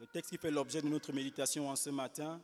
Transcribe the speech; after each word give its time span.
Le 0.00 0.06
texte 0.06 0.30
qui 0.30 0.38
fait 0.38 0.50
l'objet 0.50 0.80
de 0.80 0.88
notre 0.88 1.12
méditation 1.12 1.68
en 1.68 1.76
ce 1.76 1.90
matin 1.90 2.40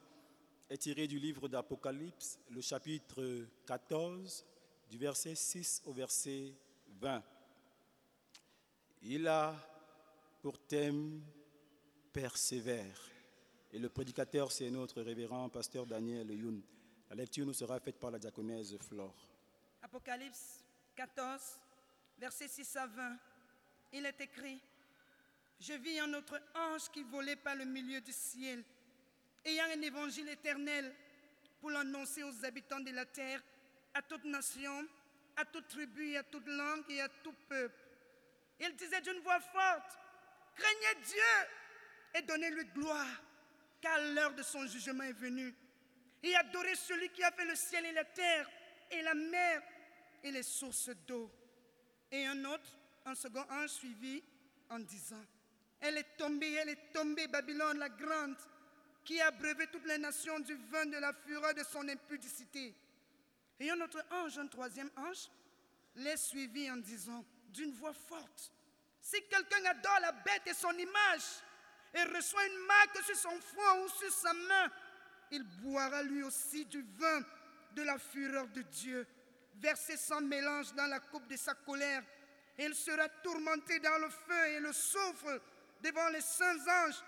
est 0.69 0.77
tiré 0.77 1.07
du 1.07 1.19
livre 1.19 1.49
d'Apocalypse, 1.49 2.39
le 2.51 2.61
chapitre 2.61 3.47
14, 3.67 4.45
du 4.91 4.99
verset 4.99 5.35
6 5.35 5.81
au 5.87 5.93
verset 5.95 6.53
20. 7.01 7.23
Il 9.01 9.27
a 9.27 9.57
pour 10.43 10.59
thème 10.67 11.23
persévère. 12.13 13.01
Et 13.73 13.79
le 13.79 13.89
prédicateur, 13.89 14.53
c'est 14.53 14.69
notre 14.69 15.01
révérend 15.01 15.49
pasteur 15.49 15.87
Daniel 15.87 16.31
Youn. 16.31 16.61
La 17.09 17.17
lecture 17.17 17.47
nous 17.47 17.55
sera 17.55 17.81
faite 17.81 17.99
par 17.99 18.11
la 18.11 18.19
diaconesse 18.19 18.77
Flore. 18.77 19.31
Apocalypse 19.81 20.63
14, 20.95 21.41
versets 22.19 22.49
6 22.49 22.77
à 22.77 22.87
20. 22.87 23.17
Il 23.95 24.05
est 24.05 24.21
écrit 24.21 24.61
Je 25.59 25.73
vis 25.73 25.99
un 26.01 26.13
autre 26.15 26.41
ange 26.55 26.91
qui 26.91 27.03
volait 27.03 27.37
par 27.37 27.55
le 27.55 27.65
milieu 27.65 28.01
du 28.01 28.13
ciel, 28.13 28.63
ayant 29.45 29.65
un 29.65 29.81
évangile 29.81 30.29
éternel 30.29 30.95
pour 31.61 31.71
l'annoncer 31.71 32.23
aux 32.23 32.45
habitants 32.45 32.81
de 32.81 32.91
la 32.91 33.07
terre, 33.07 33.43
à 33.95 34.03
toute 34.03 34.25
nation, 34.25 34.87
à 35.37 35.45
toute 35.45 35.69
tribu, 35.69 36.17
à 36.17 36.23
toute 36.23 36.47
langue 36.47 36.85
et 36.91 37.01
à 37.01 37.09
tout 37.09 37.35
peuple. 37.49 37.81
Il 38.61 38.75
disait 38.77 39.01
d'une 39.01 39.21
voix 39.21 39.41
forte 39.41 39.99
Craignez 40.55 41.05
Dieu 41.05 41.49
et 42.15 42.23
donnez-lui 42.23 42.65
gloire, 42.67 43.23
car 43.81 43.99
l'heure 44.15 44.35
de 44.35 44.43
son 44.43 44.67
jugement 44.67 45.05
est 45.05 45.13
venue. 45.13 45.55
Et 46.23 46.35
adorez 46.35 46.75
celui 46.75 47.11
qui 47.11 47.23
a 47.23 47.31
fait 47.31 47.45
le 47.45 47.55
ciel 47.55 47.85
et 47.85 47.93
la 47.93 48.05
terre, 48.05 48.49
et 48.91 49.03
la 49.03 49.15
mer, 49.15 49.63
et 50.23 50.31
les 50.31 50.43
sources 50.43 50.91
d'eau. 51.07 51.31
Et 52.11 52.27
un 52.27 52.45
autre, 52.47 52.77
un 53.05 53.15
second 53.15 53.45
ange 53.51 53.71
suivi 53.71 54.23
en 54.71 54.79
disant, 54.79 55.25
Elle 55.87 55.99
est 55.99 56.17
tombée, 56.17 56.53
elle 56.55 56.71
est 56.71 56.93
tombée, 56.93 57.29
Babylone 57.29 57.79
la 57.79 57.89
grande, 57.89 58.37
qui 59.05 59.21
a 59.21 59.31
brevé 59.31 59.69
toutes 59.69 59.87
les 59.87 59.99
nations 59.99 60.41
du 60.41 60.55
vin 60.55 60.85
de 60.87 60.97
la 60.97 61.13
fureur 61.13 61.55
de 61.55 61.63
son 61.63 61.89
impudicité. 61.89 62.75
Et 63.61 63.71
un 63.71 63.81
autre 63.81 64.05
ange, 64.11 64.37
un 64.37 64.49
troisième 64.49 64.91
ange, 64.97 65.31
les 65.95 66.17
suivit 66.17 66.69
en 66.69 66.79
disant, 66.79 67.25
d'une 67.51 67.73
voix 67.73 67.93
forte, 67.93 68.53
Si 69.01 69.23
quelqu'un 69.31 69.65
adore 69.67 70.01
la 70.01 70.11
bête 70.11 70.43
et 70.47 70.55
son 70.55 70.73
image, 70.73 71.23
et 71.95 72.03
reçoit 72.03 72.45
une 72.49 72.67
marque 72.67 73.05
sur 73.05 73.17
son 73.17 73.41
front 73.41 73.85
ou 73.85 73.89
sur 73.89 74.11
sa 74.11 74.33
main, 74.33 74.71
il 75.31 75.45
boira 75.45 76.03
lui 76.03 76.25
aussi 76.25 76.65
du 76.65 76.83
vin 76.83 77.21
de 77.77 77.83
la 77.83 77.97
fureur 77.97 78.49
de 78.49 78.63
Dieu, 78.63 79.07
versé 79.55 79.97
sans 79.97 80.21
mélange 80.21 80.75
dans 80.75 80.87
la 80.87 80.99
coupe 80.99 81.29
de 81.29 81.37
sa 81.37 81.55
colère. 81.55 82.03
Et 82.59 82.65
il 82.65 82.75
sera 82.75 83.09
tourmenté 83.23 83.79
dans 83.79 83.99
le 83.99 84.09
feu 84.09 84.47
et 84.49 84.61
le 84.61 84.73
soufre 84.73 85.41
devant 85.83 86.09
les 86.11 86.21
saints 86.21 86.87
anges 86.87 87.03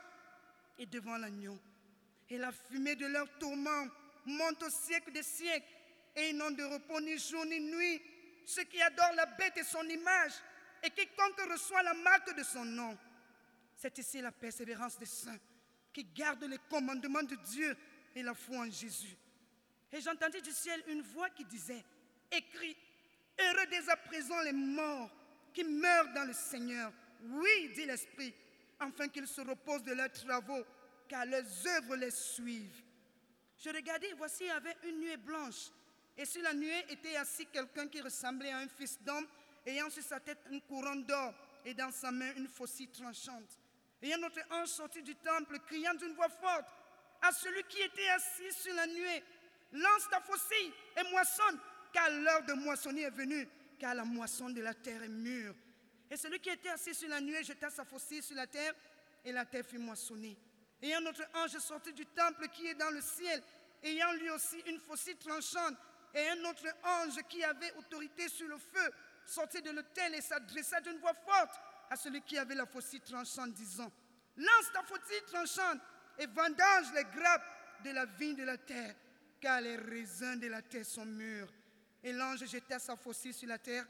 et 0.79 0.87
devant 0.87 1.17
l'agneau. 1.17 1.59
Et 2.31 2.39
la 2.39 2.53
fumée 2.53 2.97
de 2.97 3.07
leur 3.07 3.29
tourment 3.39 3.89
monte 4.27 4.63
au 4.63 4.71
siècle 4.71 5.13
des 5.13 5.23
siècles, 5.23 5.67
et 6.15 6.31
ils 6.31 6.37
n'ont 6.37 6.51
de 6.51 6.65
repos 6.65 7.01
ni 7.01 7.19
jour 7.19 7.45
ni 7.47 7.61
nuit, 7.61 8.03
ceux 8.45 8.65
qui 8.65 8.81
adorent 8.83 9.15
la 9.15 9.27
bête 9.27 9.57
et 9.57 9.65
son 9.65 9.83
image, 9.85 10.33
et 10.83 10.91
quiconque 10.91 11.41
reçoit 11.51 11.83
la 11.83 11.95
marque 11.95 12.37
de 12.37 12.43
son 12.43 12.65
nom. 12.65 12.97
C'est 13.77 13.97
ici 13.99 14.21
la 14.21 14.33
persévérance 14.33 14.99
des 14.99 15.07
saints 15.07 15.39
qui 15.93 16.05
gardent 16.05 16.45
les 16.45 16.59
commandements 16.71 17.23
de 17.23 17.37
Dieu 17.37 17.77
et 18.15 18.23
la 18.23 18.35
foi 18.35 18.59
en 18.59 18.71
Jésus. 18.71 19.17
Et 19.93 20.01
j'entendis 20.01 20.43
du 20.43 20.53
ciel 20.53 20.83
une 20.89 21.03
voix 21.03 21.31
qui 21.31 21.45
disait, 21.45 21.85
écrit, 22.31 22.77
heureux 23.39 23.67
dès 23.71 23.89
à 23.89 23.97
présent 23.97 24.41
les 24.43 24.53
morts 24.53 25.11
qui 25.53 25.65
meurent 25.65 26.13
dans 26.13 26.25
le 26.25 26.33
Seigneur. 26.33 26.93
Oui, 27.23 27.73
dit 27.75 27.87
l'Esprit, 27.87 28.35
afin 28.81 29.09
qu'ils 29.09 29.27
se 29.27 29.41
reposent 29.41 29.83
de 29.83 29.93
leurs 29.93 30.13
travaux, 30.13 30.65
car 31.09 31.25
leurs 31.27 31.67
œuvres 31.67 31.97
les 31.97 32.11
suivent. 32.11 32.83
Je 33.59 33.71
regardais, 33.71 34.13
voici, 34.17 34.45
il 34.45 34.49
y 34.49 34.51
avait 34.51 34.77
une 34.85 35.01
nuée 35.01 35.17
blanche. 35.17 35.71
Et 36.17 36.25
sur 36.25 36.43
la 36.43 36.53
nuée 36.53 36.85
était 36.89 37.17
assis 37.17 37.47
quelqu'un 37.47 37.89
qui 37.89 38.01
ressemblait 38.01 38.53
à 38.53 38.59
un 38.59 38.69
fils 38.69 39.01
d'homme, 39.03 39.27
ayant 39.67 39.91
sur 39.91 40.03
sa 40.03 40.21
tête 40.21 40.39
une 40.51 40.61
couronne 40.63 41.05
d'or 41.05 41.35
et 41.65 41.75
dans 41.75 41.91
sa 41.91 42.11
main 42.11 42.33
une 42.37 42.49
faucille 42.49 42.89
tranchante. 42.89 43.59
Et 44.03 44.15
un 44.15 44.23
autre 44.23 44.41
ange 44.51 44.69
sortit 44.69 45.03
du 45.03 45.15
temple, 45.17 45.59
criant 45.67 45.95
d'une 45.95 46.15
voix 46.15 46.29
forte 46.29 46.69
à 47.21 47.33
celui 47.33 47.63
qui 47.65 47.81
était 47.81 48.09
assis 48.11 48.53
sur 48.53 48.75
la 48.75 48.87
nuée, 48.87 49.25
lance 49.73 50.09
ta 50.11 50.21
faucille 50.21 50.73
et 50.97 51.11
moissonne, 51.11 51.59
car 51.93 52.09
l'heure 52.11 52.45
de 52.45 52.53
moissonner 52.53 53.03
est 53.03 53.11
venue, 53.11 53.49
car 53.79 53.95
la 53.95 54.05
moisson 54.05 54.51
de 54.51 54.61
la 54.61 54.75
terre 54.75 55.03
est 55.03 55.09
mûre. 55.09 55.55
Et 56.11 56.17
celui 56.17 56.41
qui 56.41 56.51
était 56.51 56.71
assis 56.71 56.95
sur 56.95 57.09
la 57.09 57.21
nuée 57.21 57.45
jeta 57.45 57.71
sa 57.71 57.85
faucille 57.85 58.23
sur 58.23 58.37
la 58.37 58.47
terre, 58.47 58.75
et 59.25 59.33
la 59.33 59.45
terre 59.45 59.65
fut 59.65 59.79
moissonnée. 59.79 60.37
Et 60.81 60.95
un 60.95 61.05
autre 61.07 61.23
ange 61.35 61.59
sortit 61.59 61.93
du 61.93 62.07
temple 62.07 62.49
qui 62.49 62.67
est 62.67 62.75
dans 62.75 62.91
le 62.91 63.01
ciel, 63.01 63.43
ayant 63.83 64.13
lui 64.13 64.31
aussi 64.31 64.59
une 64.67 64.79
faucille 64.79 65.17
tranchante, 65.17 65.77
et 66.15 66.29
un 66.29 66.45
autre 66.45 66.67
ange 66.85 67.21
qui 67.29 67.43
avait 67.45 67.73
autorité 67.75 68.29
sur 68.29 68.49
le 68.49 68.57
feu 68.59 68.93
sortit 69.27 69.61
de 69.61 69.71
l'autel 69.71 70.15
et 70.15 70.23
s'adressa 70.23 70.81
d'une 70.81 70.99
voix 70.99 71.15
forte 71.15 71.61
à 71.91 71.97
celui 71.97 72.23
qui 72.23 72.39
avait 72.39 72.55
la 72.55 72.67
faucille 72.67 73.01
tranchante, 73.01 73.53
disant, 73.53 73.93
lance 74.37 74.73
ta 74.73 74.83
faucille 74.83 75.23
tranchante 75.27 75.81
et 76.19 76.27
vendange 76.27 76.93
les 76.95 77.05
grappes 77.05 77.83
de 77.85 77.91
la 77.91 78.07
vigne 78.07 78.37
de 78.37 78.45
la 78.45 78.57
terre, 78.57 78.95
car 79.41 79.61
les 79.61 79.77
raisins 79.77 80.39
de 80.41 80.49
la 80.49 80.63
terre 80.63 80.87
sont 80.87 81.05
mûrs. 81.05 81.53
Et 82.03 82.13
l'ange 82.13 82.47
jeta 82.47 82.79
sa 82.79 82.97
faucille 82.97 83.35
sur 83.35 83.49
la 83.49 83.59
terre, 83.59 83.87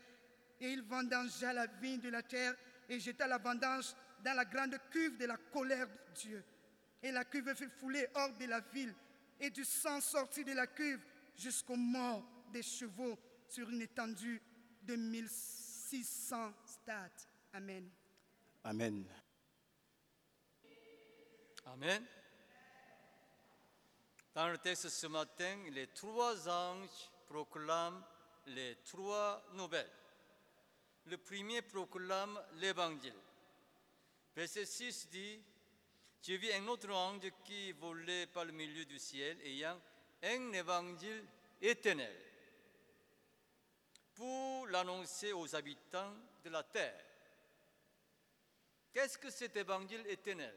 et 0.61 0.73
il 0.73 0.83
vendangea 0.83 1.53
la 1.53 1.67
vigne 1.67 2.01
de 2.01 2.09
la 2.09 2.23
terre, 2.23 2.55
et 2.89 2.99
jeta 2.99 3.27
la 3.27 3.39
vendange 3.39 3.95
dans 4.25 4.35
la 4.35 4.45
grande 4.45 4.77
cuve 4.91 5.17
de 5.17 5.27
la 5.27 5.37
colère 5.37 5.87
de 5.87 6.21
Dieu. 6.21 6.45
Et 7.03 7.13
la 7.13 7.25
cuve 7.25 7.55
fut 7.55 7.71
foulée 7.71 8.07
hors 8.15 8.33
de 8.37 8.47
la 8.47 8.61
ville, 8.61 8.95
et 9.39 9.51
du 9.51 9.65
sang 9.65 10.01
sortit 10.01 10.45
de 10.45 10.53
la 10.53 10.67
cuve 10.67 11.05
jusqu'aux 11.37 11.77
morts 11.77 12.25
des 12.53 12.63
chevaux 12.63 13.19
sur 13.49 13.69
une 13.71 13.83
étendue 13.83 14.43
de 14.83 14.97
1600 14.97 16.53
stades. 16.65 17.11
Amen. 17.53 17.89
Amen. 18.65 19.05
Amen. 21.67 22.07
Dans 24.35 24.49
le 24.49 24.59
texte 24.59 24.89
ce 24.89 25.07
matin, 25.07 25.57
les 25.71 25.89
trois 25.89 26.49
anges 26.49 27.11
proclament 27.27 28.03
les 28.47 28.77
trois 28.85 29.45
nouvelles. 29.55 29.91
Le 31.09 31.17
premier 31.17 31.63
proclame 31.63 32.39
l'évangile. 32.57 33.15
Verset 34.37 34.67
6 34.67 35.09
dit 35.09 35.41
J'ai 36.23 36.37
vu 36.37 36.53
un 36.53 36.69
autre 36.69 36.91
ange 36.91 37.31
qui 37.45 37.73
volait 37.73 38.27
par 38.27 38.45
le 38.45 38.53
milieu 38.53 38.85
du 38.85 38.99
ciel, 38.99 39.41
ayant 39.43 39.81
un 40.23 40.53
évangile 40.53 41.25
éternel 41.63 42.15
pour 44.15 44.67
l'annoncer 44.67 45.33
aux 45.33 45.55
habitants 45.55 46.15
de 46.45 46.51
la 46.51 46.63
terre. 46.63 47.05
Qu'est-ce 48.93 49.17
que 49.17 49.31
cet 49.31 49.57
évangile 49.57 50.05
éternel? 50.09 50.57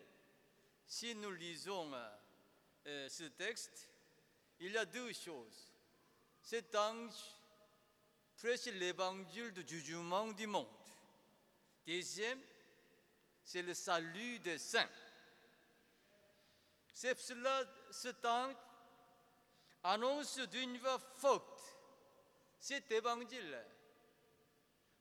Si 0.86 1.16
nous 1.16 1.32
lisons 1.32 1.94
euh, 2.88 3.08
ce 3.08 3.24
texte, 3.24 3.88
il 4.60 4.74
y 4.74 4.78
a 4.78 4.84
deux 4.84 5.14
choses. 5.14 5.72
Cet 6.42 6.76
ange 6.76 7.41
prêche 8.41 8.66
l'évangile 8.66 9.52
du 9.52 9.79
jugement 9.79 10.28
du 10.31 10.47
monde. 10.47 10.68
Deuxième, 11.85 12.40
c'est 13.44 13.62
le 13.62 13.75
salut 13.75 14.40
des 14.40 14.57
saints. 14.57 14.90
C'est 16.91 17.18
cela, 17.19 17.63
cet 17.91 18.25
ange 18.25 18.56
annonce 19.84 20.40
d'une 20.50 20.78
voix 20.79 21.00
forte 21.18 21.62
cet 22.59 22.91
évangile 22.91 23.63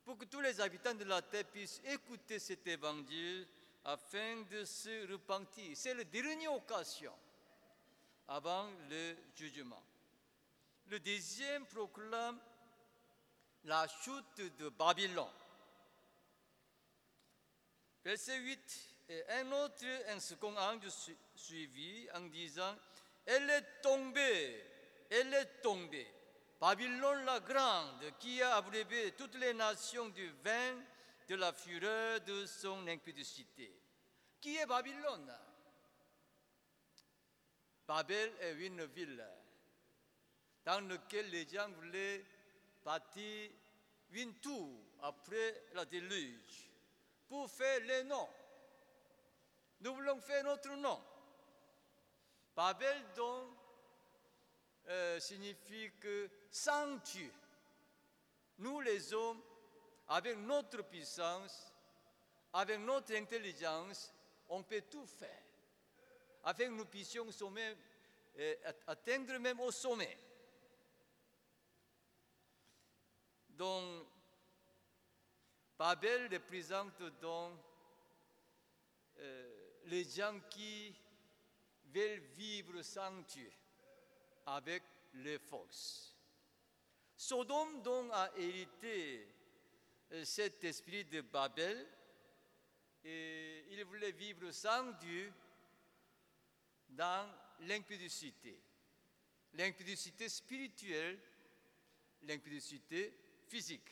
pour 0.05 0.19
que 0.19 0.25
tous 0.27 0.41
les 0.41 0.61
habitants 0.61 0.95
de 0.95 1.05
la 1.05 1.23
terre 1.23 1.45
puissent 1.45 1.81
écouter 1.85 2.39
cet 2.39 2.67
évangile 2.67 3.47
afin 3.85 4.43
de 4.51 4.65
se 4.65 5.11
repentir. 5.11 5.77
C'est 5.77 5.95
la 5.95 6.05
dernière 6.05 6.53
occasion 6.53 7.13
avant 8.29 8.69
le 8.91 9.17
jugement. 9.35 9.83
Le 10.89 10.99
deuxième 11.01 11.67
proclame 11.67 12.39
la 13.65 13.87
chute 13.89 14.57
de 14.59 14.69
Babylone. 14.71 15.27
Verset 18.05 18.39
8, 18.39 18.91
et 19.11 19.25
un 19.31 19.53
autre, 19.53 19.85
un 20.09 20.21
second 20.21 20.57
ange 20.57 20.89
suivi 21.35 22.09
en 22.15 22.21
disant, 22.23 22.77
elle 23.27 23.51
est 23.51 23.83
tombée, 23.83 24.65
elle 25.11 25.35
est 25.35 25.61
tombée. 25.63 26.07
Babylone 26.61 27.25
la 27.25 27.41
grande, 27.41 28.19
qui 28.19 28.41
a 28.43 28.57
abrévé 28.57 29.13
toutes 29.13 29.35
les 29.37 29.55
nations 29.55 30.09
du 30.09 30.31
vin 30.45 30.77
de 31.29 31.35
la 31.37 31.53
fureur 31.53 32.21
de 32.21 32.47
son 32.47 32.87
impudicité. 32.87 33.73
Qui 34.41 34.57
est 34.57 34.67
Babylone? 34.67 35.33
Babel 37.87 38.33
est 38.41 38.53
une 38.67 38.85
ville 38.85 39.27
dans 40.65 40.81
laquelle 40.89 41.31
les 41.31 41.49
gens 41.49 41.69
voulaient 41.71 42.25
bâtir 42.91 43.51
une 44.11 44.35
tour 44.41 44.69
après 45.03 45.63
la 45.75 45.85
déluge 45.85 46.71
pour 47.29 47.49
faire 47.49 47.79
les 47.81 48.03
noms. 48.03 48.29
Nous 49.81 49.95
voulons 49.95 50.21
faire 50.21 50.43
notre 50.43 50.71
nom. 50.71 51.01
Babel 52.57 53.01
donc 53.15 53.47
euh, 54.89 55.21
signifie 55.21 55.93
que 56.01 56.29
sans 56.51 56.97
Dieu, 56.97 57.33
nous 58.59 58.81
les 58.81 59.15
hommes, 59.15 59.41
avec 60.09 60.37
notre 60.39 60.83
puissance, 60.83 61.73
avec 62.53 62.81
notre 62.81 63.15
intelligence, 63.15 64.13
on 64.49 64.65
peut 64.65 64.83
tout 64.91 65.07
faire, 65.07 65.45
afin 66.43 66.65
que 66.65 66.71
nous 66.71 66.87
puissions 66.87 67.29
euh, 68.37 68.55
atteindre 68.89 69.39
même 69.39 69.61
au 69.61 69.71
sommet. 69.71 70.19
Donc, 73.61 74.07
Babel 75.77 76.33
représente 76.33 77.03
donc 77.21 77.59
euh, 79.19 79.75
les 79.85 80.03
gens 80.05 80.41
qui 80.49 80.95
veulent 81.93 82.23
vivre 82.39 82.81
sans 82.81 83.21
Dieu, 83.29 83.53
avec 84.47 84.83
les 85.13 85.39
forces. 85.39 86.17
Sodome 87.15 87.83
donc 87.83 88.11
a 88.15 88.33
hérité 88.35 89.29
euh, 90.13 90.25
cet 90.25 90.65
esprit 90.65 91.05
de 91.05 91.21
Babel 91.21 91.87
et 93.05 93.67
il 93.73 93.85
voulait 93.85 94.13
vivre 94.13 94.51
sans 94.53 94.91
Dieu 94.93 95.31
dans 96.89 97.31
l'impudicité. 97.61 98.59
L'impudicité 99.53 100.31
spirituelle, 100.31 101.21
l'impudicité 102.23 103.30
physique. 103.51 103.91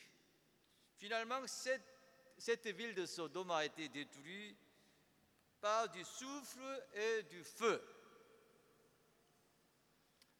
Finalement, 0.95 1.45
cette, 1.45 2.67
ville 2.67 2.95
de 2.95 3.05
Sodome 3.05 3.51
a 3.51 3.65
été 3.65 3.89
détruite 3.89 4.57
par 5.59 5.89
du 5.89 6.03
soufre 6.05 6.83
et 6.93 7.23
du 7.23 7.43
feu. 7.43 7.83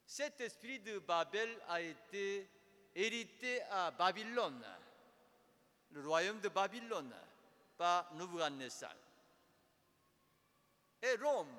Cet 0.06 0.40
esprit 0.42 0.80
de 0.80 1.00
Babel 1.00 1.50
a 1.68 1.82
été 1.82 2.50
hérité 2.96 3.62
à 3.64 3.92
Babylone, 3.92 4.66
le 5.92 6.08
royaume 6.08 6.40
de 6.40 6.50
Babylone, 6.50 7.14
par 7.78 8.14
Nebuchadnezzar. 8.16 8.96
Et 11.02 11.16
Rome. 11.16 11.58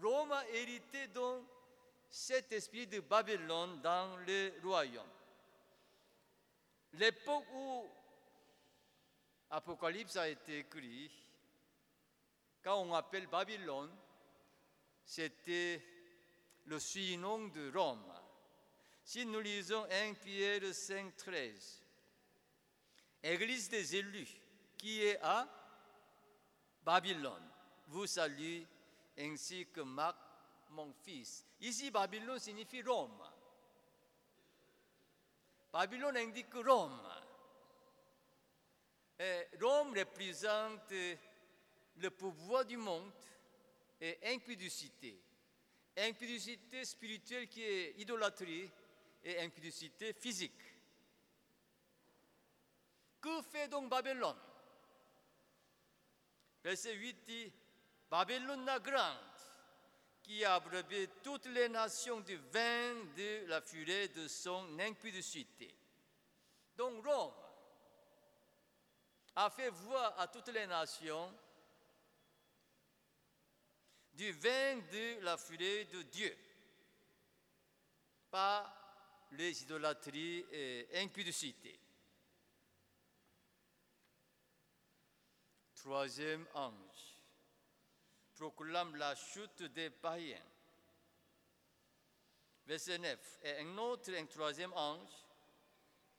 Rome 0.00 0.32
a 0.32 0.48
hérité 0.48 1.08
donc 1.08 1.44
cet 2.08 2.52
esprit 2.52 2.86
de 2.86 3.00
Babylone 3.00 3.80
dans 3.80 4.16
le 4.18 4.52
royaume. 4.62 5.13
L'époque 6.98 7.44
où 7.52 7.88
Apocalypse 9.50 10.16
a 10.16 10.28
été 10.28 10.58
écrit, 10.60 11.10
quand 12.62 12.80
on 12.80 12.94
appelle 12.94 13.26
Babylone, 13.26 13.90
c'était 15.04 15.82
le 16.66 16.78
surnom 16.78 17.48
de 17.48 17.70
Rome. 17.76 18.12
Si 19.02 19.26
nous 19.26 19.40
lisons 19.40 19.84
1 19.90 20.14
Pierre 20.14 20.72
5, 20.72 21.16
13, 21.16 21.82
Église 23.22 23.68
des 23.68 23.96
élus, 23.96 24.40
qui 24.78 25.02
est 25.02 25.18
à 25.20 25.48
Babylone, 26.82 27.50
vous 27.88 28.06
salue 28.06 28.62
ainsi 29.18 29.66
que 29.66 29.80
Marc, 29.80 30.16
mon 30.70 30.92
fils. 30.92 31.44
Ici, 31.60 31.90
Babylone 31.90 32.38
signifie 32.38 32.82
Rome. 32.82 33.22
Babylone 35.74 36.18
indique 36.18 36.54
Rome. 36.54 37.02
Rome 39.60 39.98
représente 39.98 40.92
le 41.96 42.10
pouvoir 42.10 42.64
du 42.64 42.76
monde 42.76 43.10
et 44.00 44.20
impudicité. 44.32 45.20
Impudicité 45.96 46.84
spirituelle 46.84 47.48
qui 47.48 47.64
est 47.64 47.98
idolâtrie 47.98 48.70
et 49.24 49.40
impudicité 49.40 50.12
physique. 50.12 50.62
Que 53.20 53.42
fait 53.42 53.66
donc 53.66 53.90
Babylone? 53.90 54.38
Verset 56.62 56.94
8 56.94 57.24
dit 57.26 57.52
Babylone 58.08 58.64
la 58.64 58.78
grande, 58.78 59.33
qui 60.24 60.42
a 60.42 60.54
abrevé 60.54 61.08
toutes 61.22 61.44
les 61.46 61.68
nations 61.68 62.20
du 62.20 62.36
vin 62.36 62.94
de 63.14 63.44
la 63.46 63.60
fureur 63.60 64.08
de 64.16 64.26
son 64.26 64.78
impudicité. 64.80 65.72
Donc 66.74 67.04
Rome 67.06 67.34
a 69.36 69.50
fait 69.50 69.68
voir 69.68 70.18
à 70.18 70.26
toutes 70.28 70.48
les 70.48 70.66
nations 70.66 71.30
du 74.14 74.32
vin 74.32 74.76
de 74.90 75.20
la 75.20 75.36
fureur 75.36 75.84
de 75.92 76.02
Dieu 76.02 76.34
par 78.30 79.28
les 79.32 79.62
idolâtries 79.62 80.46
et 80.50 80.88
impudicités. 81.02 81.78
Troisième 85.74 86.46
ange 86.54 87.13
proclame 88.50 88.96
la 88.96 89.14
chute 89.14 89.62
des 89.62 89.88
païens. 89.88 90.44
Verset 92.66 92.98
9. 92.98 93.38
Et 93.42 93.58
un 93.60 93.78
autre, 93.78 94.12
un 94.14 94.26
troisième 94.26 94.72
ange, 94.74 95.08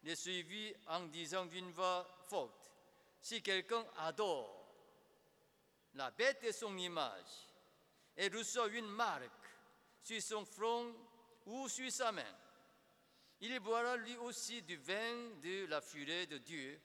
les 0.02 0.16
suivit 0.16 0.74
en 0.88 1.02
disant 1.06 1.46
d'une 1.46 1.72
voix 1.72 2.04
forte, 2.28 2.72
si 3.22 3.44
quelqu'un 3.44 3.86
adore 3.98 4.74
la 5.94 6.10
bête 6.12 6.44
et 6.44 6.52
son 6.52 6.76
image, 6.78 7.50
et 8.18 8.28
reçoit 8.30 8.70
une 8.70 8.88
marque 8.88 9.30
sur 10.02 10.22
son 10.22 10.46
front 10.46 10.96
ou 11.46 11.70
sur 11.70 11.92
sa 11.92 12.12
main, 12.12 12.36
il 13.42 13.60
boira 13.60 13.98
lui 13.98 14.18
aussi 14.18 14.64
du 14.64 14.78
vin 14.78 15.30
de 15.44 15.68
la 15.68 15.80
fureur 15.80 16.26
de 16.26 16.40
Dieu, 16.40 16.82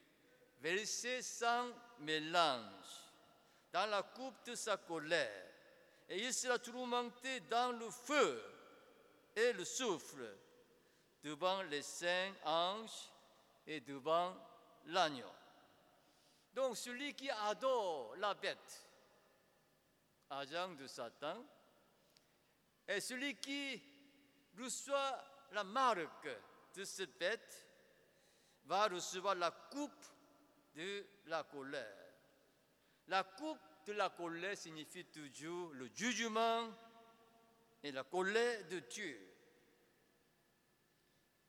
versé 0.61 1.23
sans 1.23 1.67
mélange 2.01 3.10
dans 3.72 3.87
la 3.87 4.02
coupe 4.02 4.44
de 4.46 4.55
sa 4.55 4.76
colère, 4.76 5.46
et 6.08 6.25
il 6.25 6.34
sera 6.34 6.58
tourmenté 6.58 7.40
dans 7.40 7.72
le 7.72 7.88
feu 7.90 8.43
et 9.37 9.52
le 9.52 9.64
souffle 9.64 10.37
devant 11.22 11.62
les 11.62 11.82
saints 11.82 12.32
anges 12.44 13.11
et 13.67 13.81
devant 13.81 14.34
l'agneau. 14.87 15.32
Donc 16.52 16.76
celui 16.76 17.14
qui 17.14 17.31
adore 17.31 18.17
la 18.17 18.34
bête, 18.34 18.87
agent 20.31 20.70
de 20.75 20.87
Satan, 20.87 21.44
et 22.89 23.00
celui 23.00 23.36
qui 23.36 23.81
reçoit 24.58 25.22
la 25.53 25.62
marque 25.62 26.29
de 26.74 26.84
cette 26.84 27.17
bête, 27.19 27.67
va 28.65 28.89
recevoir 28.89 29.34
la 29.36 29.50
coupe 29.50 30.05
de 30.74 31.06
la 31.27 31.44
colère. 31.44 32.00
La 33.10 33.24
coupe 33.24 33.58
de 33.86 33.93
la 33.93 34.08
colère 34.10 34.56
signifie 34.56 35.05
toujours 35.06 35.72
le 35.72 35.90
jugement 35.93 36.69
et 37.82 37.90
la 37.90 38.05
colère 38.05 38.69
de 38.69 38.79
Dieu. 38.79 39.19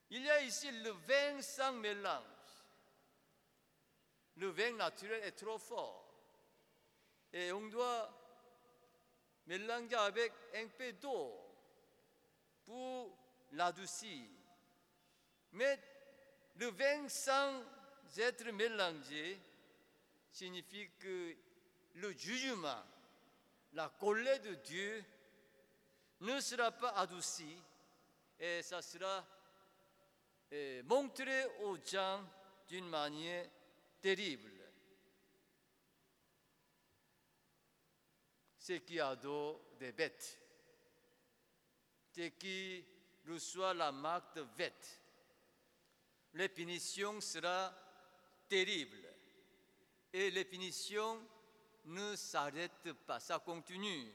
Il 0.10 0.24
y 0.24 0.30
a 0.32 0.42
ici 0.42 0.72
le 0.72 0.90
vin 0.90 1.40
sans 1.40 1.74
mélange. 1.74 2.24
Le 4.38 4.48
vin 4.48 4.72
naturel 4.72 5.22
est 5.24 5.34
trop 5.34 5.60
fort. 5.60 6.12
Et 7.32 7.52
on 7.52 7.68
doit 7.68 8.10
mélanger 9.46 9.96
avec 9.98 10.34
un 10.56 10.68
peu 10.68 10.94
d'eau 10.94 11.32
pour 12.66 13.16
l'adoucir. 13.52 14.28
Mais 15.52 15.80
le 16.56 16.72
vin 16.72 17.08
sans 17.08 17.62
être 18.18 18.50
mélangé 18.52 19.40
signifie 20.32 20.90
que 20.98 21.51
le 21.96 22.12
jugement, 22.14 22.84
la 23.74 23.90
colère 23.90 24.40
de 24.42 24.56
Dieu 24.56 25.04
ne 26.22 26.40
sera 26.40 26.72
pas 26.72 26.92
adouci 26.92 27.58
et 28.40 28.62
ça 28.62 28.82
sera 28.82 29.26
eh, 30.52 30.82
montré 30.84 31.46
aux 31.62 31.78
gens 31.78 32.24
d'une 32.68 32.88
manière 32.90 33.50
terrible. 34.02 34.52
Ceux 38.58 38.80
qui 38.80 39.00
adorent 39.00 39.62
des 39.80 39.92
bêtes, 39.92 40.40
ceux 42.16 42.30
qui 42.30 42.86
reçoivent 43.28 43.78
la 43.78 43.92
marque 43.92 44.36
de 44.36 44.44
bête, 44.44 45.00
les 46.34 46.50
punitions 46.50 47.20
sera 47.22 47.74
terrible. 48.48 49.08
Et 50.14 50.30
les 50.30 50.46
punitions 50.46 51.26
ne 51.86 52.16
s'arrête 52.16 52.94
pas, 53.06 53.20
ça 53.20 53.40
continue. 53.40 54.14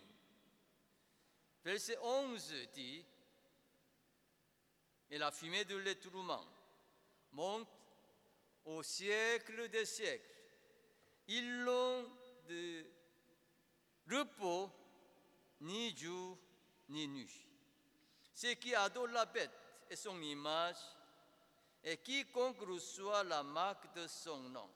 Verset 1.65 1.99
11 2.01 2.55
dit, 2.73 3.05
et 5.11 5.19
la 5.19 5.31
fumée 5.31 5.65
de 5.65 5.77
l'étourement 5.77 6.45
monte 7.33 7.69
au 8.65 8.83
siècle 8.83 9.69
des 9.69 9.85
siècles. 9.85 10.35
Ils 11.29 11.63
l'ont 11.63 12.09
de 12.49 12.87
repos, 14.11 14.71
ni 15.61 15.97
jour, 15.97 16.39
ni 16.89 17.09
nuit. 17.09 17.47
Ceux 18.33 18.55
qui 18.55 18.75
adorent 18.75 19.09
la 19.09 19.27
bête 19.27 19.51
et 19.91 19.97
son 19.97 20.21
image, 20.23 20.77
et 21.83 21.97
quiconque 21.99 22.61
reçoit 22.61 23.25
la 23.25 23.43
marque 23.43 23.95
de 23.95 24.07
son 24.07 24.41
nom. 24.51 24.69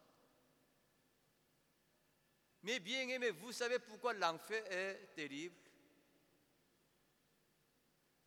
Mais 2.63 2.79
bien 2.79 3.09
aimé, 3.09 3.31
vous 3.31 3.53
savez 3.53 3.79
pourquoi 3.79 4.13
l'enfer 4.13 4.63
est 4.71 5.15
terrible? 5.15 5.57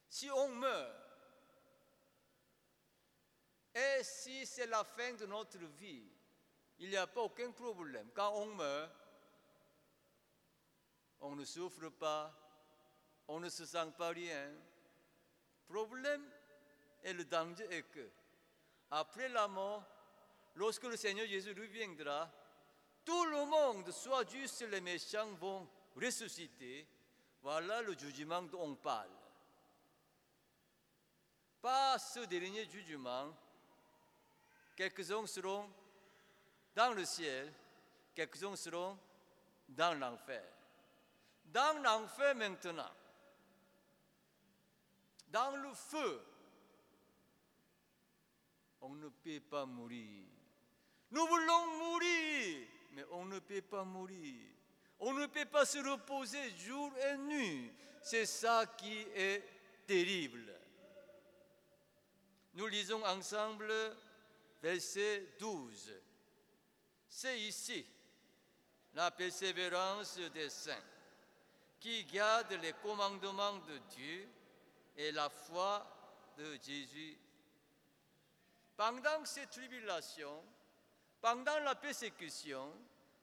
Si 0.10 0.30
on 0.32 0.50
meurt, 0.50 1.00
et 3.76 4.04
si 4.04 4.46
c'est 4.46 4.68
la 4.68 4.84
fin 4.84 5.14
de 5.14 5.26
notre 5.26 5.58
vie, 5.58 6.08
il 6.80 6.90
n'y 6.90 6.98
a 6.98 7.08
pas 7.08 7.22
aucun 7.22 7.52
problème. 7.52 8.10
Quand 8.14 8.34
on 8.36 8.46
meurt, 8.48 8.92
on 11.22 11.36
ne 11.36 11.46
souffre 11.46 11.90
pas, 11.90 12.32
on 13.28 13.40
ne 13.40 13.50
se 13.50 13.66
sent 13.66 13.92
pas 13.98 14.10
rien. 14.10 14.54
Problème 15.68 16.30
et 17.04 17.14
le 17.14 17.26
danger 17.26 17.66
est 17.72 17.84
que, 17.84 18.12
après 18.92 19.30
la 19.30 19.48
mort, 19.48 19.84
lorsque 20.56 20.84
le 20.84 20.98
Seigneur 20.98 21.26
Jésus 21.26 21.54
reviendra, 21.54 22.32
tout 23.06 23.26
le 23.26 23.46
monde, 23.46 23.92
soit 23.92 24.30
juste 24.30 24.62
les 24.70 24.82
méchants, 24.82 25.32
vont 25.40 25.68
ressusciter. 25.96 26.88
Voilà 27.42 27.82
le 27.82 27.98
jugement 27.98 28.42
dont 28.44 28.62
on 28.62 28.76
parle. 28.76 29.10
Pas 31.62 31.98
ce 32.00 32.22
dernier 32.22 32.70
jugement. 32.70 33.34
Quelques-uns 34.76 35.28
seront 35.28 35.70
dans 36.76 36.94
le 36.94 37.06
ciel, 37.06 37.54
quelques-uns 38.16 38.56
seront 38.56 38.98
dans 39.70 39.98
l'enfer. 40.00 40.44
Dans 41.46 41.82
l'enfer 41.84 42.36
maintenant, 42.36 42.92
dans 45.28 45.56
le 45.56 45.74
feu, 45.74 46.26
on 48.82 48.90
ne 48.96 49.10
peut 49.10 49.40
pas 49.40 49.66
mourir. 49.66 50.28
Nous 51.12 51.28
voulons 51.28 51.78
mourir, 51.78 52.68
mais 52.94 53.06
on 53.12 53.26
ne 53.26 53.40
peut 53.40 53.62
pas 53.62 53.84
mourir. 53.84 54.36
On 55.00 55.14
ne 55.14 55.26
peut 55.26 55.46
pas 55.46 55.66
se 55.66 55.80
reposer 55.80 56.50
jour 56.58 56.92
et 56.98 57.18
nuit. 57.18 57.72
C'est 58.02 58.26
ça 58.26 58.66
qui 58.78 59.00
est 59.16 59.44
terrible. 59.86 60.54
Nous 62.54 62.68
lisons 62.68 63.04
ensemble 63.06 63.74
verset 64.62 65.36
12. 65.40 65.94
C'est 67.10 67.40
ici 67.40 67.86
la 68.94 69.12
persévérance 69.12 70.20
des 70.34 70.50
saints 70.50 70.84
qui 71.80 72.06
gardent 72.06 72.60
les 72.62 72.74
commandements 72.74 73.58
de 73.58 73.78
Dieu 73.96 74.30
et 74.96 75.12
la 75.12 75.30
foi 75.30 75.86
de 76.38 76.58
Jésus. 76.64 77.18
Pendant 78.78 79.26
ces 79.26 79.48
tribulations, 79.48 80.44
pendant 81.24 81.58
la 81.60 81.74
persécution, 81.74 82.70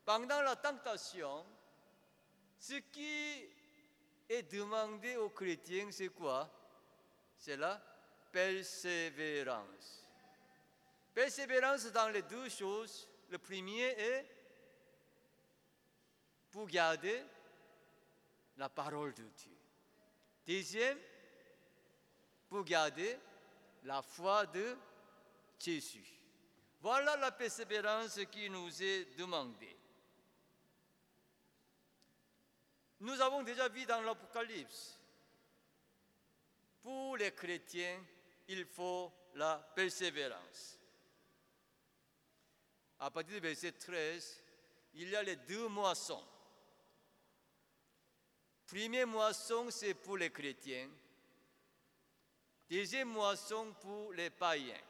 pendant 0.07 0.40
la 0.40 0.57
tentation, 0.57 1.45
ce 2.59 2.76
qui 2.90 3.47
est 4.26 4.42
demandé 4.50 5.16
aux 5.16 5.28
chrétiens, 5.28 5.90
c'est 5.92 6.09
quoi? 6.09 6.50
C'est 7.37 7.59
la 7.59 7.78
persévérance. 8.33 10.02
Persévérance 11.12 11.92
dans 11.92 12.09
les 12.09 12.23
deux 12.23 12.49
choses. 12.49 13.07
Le 13.28 13.37
premier 13.37 13.88
est 13.88 14.26
pour 16.52 16.69
garder 16.69 17.23
la 18.57 18.71
parole 18.71 19.12
de 19.12 19.25
Dieu. 19.25 19.59
Deuxième, 20.47 20.99
pour 22.49 22.64
garder 22.64 23.19
la 23.85 24.00
foi 24.00 24.47
de 24.47 24.75
Jésus. 25.59 26.19
Voilà 26.80 27.16
la 27.16 27.30
persévérance 27.30 28.20
qui 28.30 28.49
nous 28.49 28.82
est 28.82 29.16
demandée. 29.16 29.76
Nous 33.00 33.20
avons 33.20 33.42
déjà 33.42 33.68
vu 33.68 33.84
dans 33.87 34.00
l'Apocalypse, 34.00 34.99
pour 36.82 37.16
les 37.16 37.32
chrétiens, 37.32 38.02
il 38.49 38.64
faut 38.64 39.12
la 39.34 39.56
persévérance. 39.75 40.78
À 42.99 43.10
partir 43.10 43.34
du 43.34 43.40
verset 43.40 43.72
13, 43.72 44.42
il 44.94 45.08
y 45.08 45.16
a 45.16 45.22
les 45.22 45.37
deux 45.37 45.68
moissons. 45.68 46.25
Première 48.66 49.06
moisson, 49.06 49.70
c'est 49.70 49.94
pour 49.94 50.16
les 50.16 50.30
chrétiens. 50.30 50.88
Deuxième 52.68 53.08
moisson 53.08 53.75
pour 53.80 54.12
les 54.12 54.30
païens. 54.30 54.80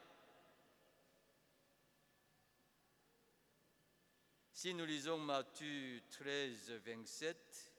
Si 4.60 4.74
nous 4.74 4.84
lisons 4.84 5.16
Matthieu 5.16 6.02
13, 6.10 6.72
27, 6.84 7.72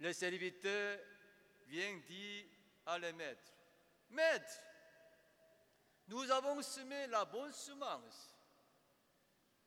le 0.00 0.12
serviteur 0.12 0.98
vient 1.66 1.96
dire 2.06 2.44
à 2.84 2.98
le 2.98 3.10
maître, 3.14 3.54
Maître, 4.10 4.60
nous 6.08 6.30
avons 6.30 6.60
semé 6.60 7.06
la 7.06 7.24
bonne 7.24 7.54
semence, 7.54 8.36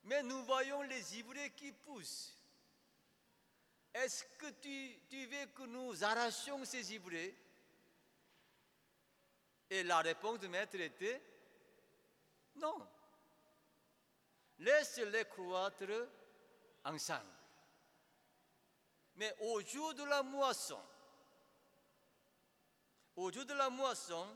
mais 0.03 0.21
nous 0.21 0.43
voyons 0.43 0.83
les 0.83 1.17
ivraies 1.17 1.55
qui 1.55 1.71
poussent. 1.71 2.37
Est-ce 3.95 4.25
que 4.37 4.51
tu, 4.61 5.25
veux 5.25 5.47
que 5.55 5.63
nous 5.63 6.03
arrachions 6.03 6.63
ces 6.65 6.93
ivraies 6.93 7.35
Et 9.71 9.81
la 9.81 10.01
réponse 10.01 10.39
du 10.39 10.47
maître 10.47 10.79
était 10.79 11.19
non. 12.57 12.87
Laisse-les 14.59 15.25
croître 15.25 16.09
ensemble. 16.83 17.25
Mais 19.15 19.35
au 19.41 19.61
jour 19.61 19.93
de 19.93 20.03
la 20.03 20.23
moisson, 20.23 20.79
au 23.15 23.31
jour 23.31 23.45
de 23.45 23.53
la 23.53 23.69
moisson, 23.69 24.27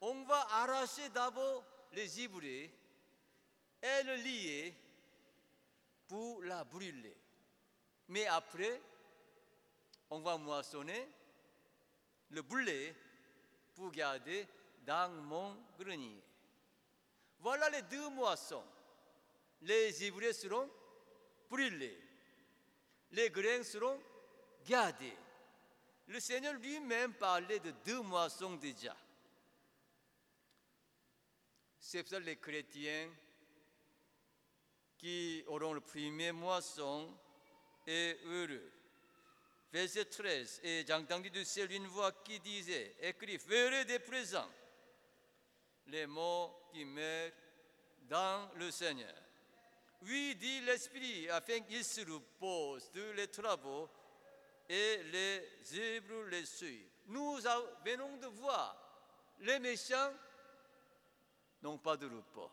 on 0.00 0.24
va 0.24 0.46
arracher 0.50 1.08
d'abord 1.10 1.64
les 1.92 2.20
ivraies 2.20 2.70
et 3.82 4.02
le 4.04 4.16
lier 4.16 4.74
pour 6.08 6.42
la 6.44 6.64
brûler. 6.64 7.16
Mais 8.08 8.26
après, 8.26 8.80
on 10.10 10.20
va 10.20 10.36
moissonner 10.36 11.08
le 12.30 12.42
blé 12.42 12.94
pour 13.74 13.90
garder 13.90 14.46
dans 14.84 15.10
mon 15.10 15.56
grenier. 15.78 16.22
Voilà 17.38 17.70
les 17.70 17.82
deux 17.82 18.08
moissons. 18.10 18.64
Les 19.62 20.04
ivraies 20.04 20.32
seront 20.32 20.68
brûlés. 21.48 21.98
Les 23.12 23.30
grains 23.30 23.62
seront 23.62 24.00
gardés. 24.66 25.16
Le 26.08 26.20
Seigneur 26.20 26.54
lui-même 26.54 27.14
parlait 27.14 27.60
de 27.60 27.72
deux 27.84 28.00
moissons 28.02 28.56
déjà. 28.56 28.96
C'est 31.78 32.02
pour 32.02 32.10
ça 32.10 32.18
que 32.18 32.24
les 32.24 32.36
chrétiens 32.36 33.10
qui 34.98 35.42
auront 35.46 35.72
le 35.72 35.80
premier 35.80 36.32
moisson 36.32 37.12
est 37.86 38.18
heureux. 38.24 38.72
Verset 39.72 40.04
13, 40.04 40.60
et 40.64 40.84
j'ai 40.86 40.92
entendu 40.92 41.30
du 41.30 41.44
ciel 41.44 41.72
une 41.72 41.86
voix 41.86 42.12
qui 42.12 42.38
disait, 42.40 42.94
écrit, 43.00 43.38
ferai 43.38 43.84
des 43.84 43.98
présents 43.98 44.50
les 45.86 46.06
morts 46.06 46.68
qui 46.72 46.84
meurent 46.84 47.32
dans 48.02 48.50
le 48.56 48.70
Seigneur. 48.70 49.14
Oui, 50.02 50.34
dit 50.34 50.60
l'Esprit, 50.62 51.28
afin 51.30 51.60
qu'ils 51.60 51.84
se 51.84 52.00
reposent 52.00 52.90
de 52.92 53.10
les 53.12 53.28
travaux 53.28 53.88
et 54.68 55.02
les 55.04 55.78
hébreux 55.78 56.26
les 56.28 56.44
suivent. 56.44 56.90
Nous 57.06 57.36
venons 57.84 58.16
de 58.16 58.26
voir, 58.26 58.76
les 59.40 59.58
méchants 59.58 60.12
n'ont 61.62 61.78
pas 61.78 61.96
de 61.96 62.06
repos. 62.06 62.50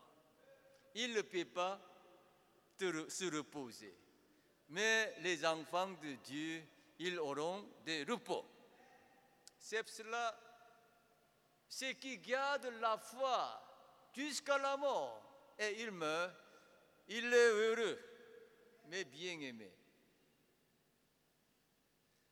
Ils 0.94 1.12
ne 1.12 1.22
peuvent 1.22 1.44
pas 1.46 1.80
se 2.78 3.36
reposer. 3.36 3.94
Mais 4.68 5.14
les 5.20 5.44
enfants 5.44 5.90
de 5.90 6.14
Dieu, 6.24 6.62
ils 6.98 7.18
auront 7.18 7.68
des 7.84 8.04
repos. 8.04 8.44
C'est 9.58 9.88
cela, 9.88 10.38
ceux 11.68 11.92
qui 11.92 12.18
gardent 12.18 12.72
la 12.80 12.96
foi 12.96 13.60
jusqu'à 14.14 14.58
la 14.58 14.76
mort 14.76 15.20
et 15.58 15.82
ils 15.82 15.90
meurent, 15.90 16.34
il 17.10 17.24
est 17.32 17.50
heureux, 17.50 17.98
mais 18.86 19.04
bien 19.04 19.38
aimé. 19.40 19.70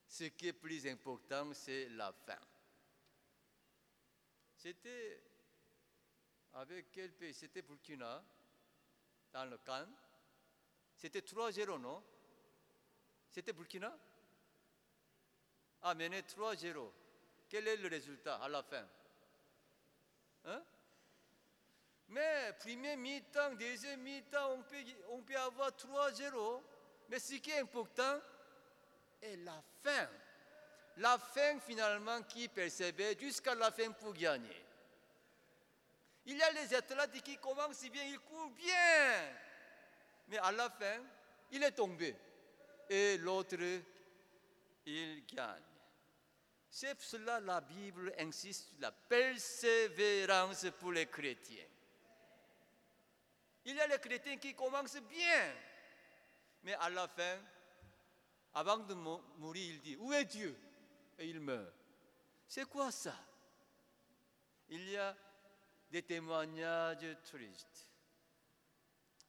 Ce 0.07 0.25
qui 0.25 0.49
est 0.49 0.53
plus 0.53 0.87
important, 0.87 1.53
c'est 1.53 1.89
la 1.91 2.13
fin. 2.13 2.39
C'était 4.57 5.23
avec 6.55 6.91
quel 6.91 7.13
pays? 7.13 7.35
C'était 7.35 7.63
Burkina, 7.63 8.25
dans 9.33 9.45
le 9.45 9.59
Cannes. 9.59 9.95
C'était 10.97 11.21
3-0, 11.21 11.79
non? 11.79 12.03
C'était 13.31 13.53
Burkina? 13.53 13.97
A 15.83 15.95
mené 15.95 16.23
3-0. 16.23 16.93
Quel 17.49 17.69
est 17.69 17.77
le 17.77 17.89
résultat 17.89 18.37
à 18.37 18.49
la 18.49 18.63
fin? 18.63 18.89
Hein? 20.45 20.65
Mais 22.09 22.53
premier 22.59 22.97
mi-temps, 22.97 23.55
deuxième 23.55 24.01
mi-temps, 24.01 24.53
on 24.53 24.63
peut, 24.63 24.77
on 25.11 25.21
peut 25.21 25.37
avoir 25.37 25.71
3-0. 25.71 26.63
Mais 27.09 27.19
ce 27.19 27.35
qui 27.35 27.51
est 27.51 27.61
important 27.61 28.21
est 29.21 29.37
la 29.37 29.63
fin. 29.83 30.09
La 30.97 31.19
fin 31.19 31.61
finalement 31.61 32.23
qui 32.23 32.49
persévère 32.49 33.19
jusqu'à 33.19 33.55
la 33.55 33.71
fin 33.71 33.91
pour 33.93 34.15
gagner. 34.15 34.65
Il 36.27 36.37
y 36.37 36.43
a 36.43 36.51
les 36.53 36.75
athlètes 36.75 37.23
qui 37.23 37.37
commencent 37.39 37.89
bien, 37.91 38.05
ils 38.05 38.19
courent 38.21 38.51
bien. 38.51 39.35
Mais 40.29 40.39
à 40.39 40.53
la 40.53 40.69
fin, 40.71 41.03
il 41.53 41.63
est 41.63 41.73
tombé. 41.73 42.15
Et 42.91 43.17
l'autre, 43.19 43.57
il 44.87 45.25
gagne. 45.27 45.63
C'est 46.71 46.95
pour 46.95 47.05
cela 47.05 47.41
la 47.41 47.61
Bible 47.61 48.13
insiste 48.19 48.69
sur 48.69 48.81
la 48.81 48.93
persévérance 48.93 50.67
pour 50.79 50.93
les 50.93 51.07
chrétiens. 51.07 51.65
Il 53.69 53.77
y 53.77 53.81
a 53.83 53.87
les 53.87 53.99
chrétiens 53.99 54.39
qui 54.39 54.55
commencent 54.55 54.97
bien, 54.97 55.55
mais 56.63 56.73
à 56.73 56.89
la 56.89 57.07
fin, 57.07 57.39
avant 58.55 58.79
de 58.79 58.95
mourir, 58.95 59.75
il 59.75 59.81
dit, 59.83 59.97
où 59.97 60.11
est 60.11 60.25
Dieu? 60.25 60.59
Et 61.19 61.29
il 61.29 61.39
meurt. 61.39 61.75
C'est 62.47 62.65
quoi 62.65 62.91
ça? 62.91 63.15
Il 64.71 64.89
y 64.89 64.97
a 64.97 65.15
des 65.91 66.03
témoignages 66.03 67.15
tristes. 67.25 67.91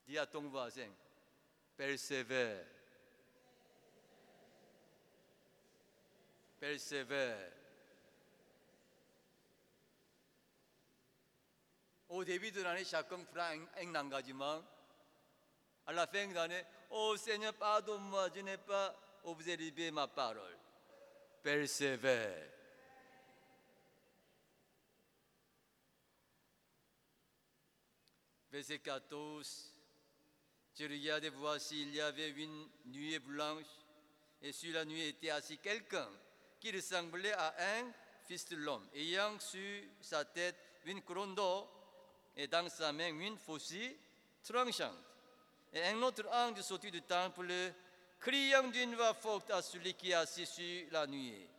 Dis 0.08 0.18
à 0.18 0.26
ton 0.26 0.48
voisin, 0.48 0.90
persévère. 1.76 2.66
Persévère. 6.62 7.52
Au 12.10 12.24
début 12.24 12.52
de 12.52 12.64
l'année, 12.64 12.86
chacun 12.86 13.24
prend 13.24 13.54
un, 13.78 13.96
engagement. 13.96 14.64
À 15.86 15.94
la 15.94 16.08
fin 16.08 16.28
de 16.28 16.34
l'année, 16.34 16.64
oh 16.90 17.16
Seigneur, 17.16 17.54
pardonne-moi, 17.54 18.30
je 18.36 18.42
n'ai 18.42 18.58
pas 18.58 18.96
observé 19.24 19.92
ma 19.92 20.08
parole. 20.08 20.58
Persévère. 21.44 22.50
Verset 28.52 28.80
14. 28.80 29.74
Je 30.80 30.84
regardais, 30.86 31.30
voici, 31.30 31.84
il 31.84 31.94
y 31.94 32.02
avait 32.02 32.30
une 32.32 32.70
nuée 32.86 33.20
blanche, 33.20 33.66
et 34.42 34.52
sur 34.52 34.74
la 34.74 34.84
nuée 34.84 35.10
était 35.10 35.30
assis 35.30 35.60
quelqu'un 35.60 36.10
qui 36.60 36.72
ressemblait 36.72 37.34
à 37.34 37.54
un 37.80 37.92
fils 38.26 38.48
de 38.50 38.56
l'homme, 38.56 38.88
ayant 38.96 39.40
sur 39.40 39.84
sa 40.02 40.26
tête 40.26 40.56
une 40.86 41.02
couronne 41.04 41.36
d'or 41.36 41.79
et 42.40 42.48
dans 42.48 42.70
sa 42.70 42.94
main 42.94 43.10
une 43.10 43.38
faucille 43.38 43.98
tranchante. 44.42 44.96
Et 45.74 45.84
un 45.84 46.02
autre 46.02 46.26
ange 46.32 46.62
sortit 46.62 46.90
du 46.90 47.02
temple, 47.02 47.52
criant 48.18 48.70
d'une 48.70 48.96
voix 48.96 49.14
forte 49.14 49.52
à 49.52 49.62
celui 49.62 49.94
qui 49.94 50.12
est 50.12 50.14
assis 50.14 50.46
sur 50.46 50.86
la 50.92 51.06
nuée. 51.06 51.50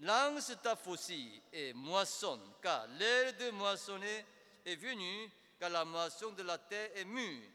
Lance 0.00 0.52
ta 0.60 0.74
faucille 0.74 1.40
et 1.52 1.72
moissonne, 1.72 2.42
car 2.60 2.88
l'heure 2.98 3.32
de 3.34 3.50
moissonner 3.50 4.24
est 4.64 4.74
venue, 4.74 5.30
car 5.58 5.70
la 5.70 5.84
moisson 5.84 6.32
de 6.32 6.42
la 6.42 6.58
terre 6.58 6.90
est 6.96 7.04
mûre. 7.04 7.48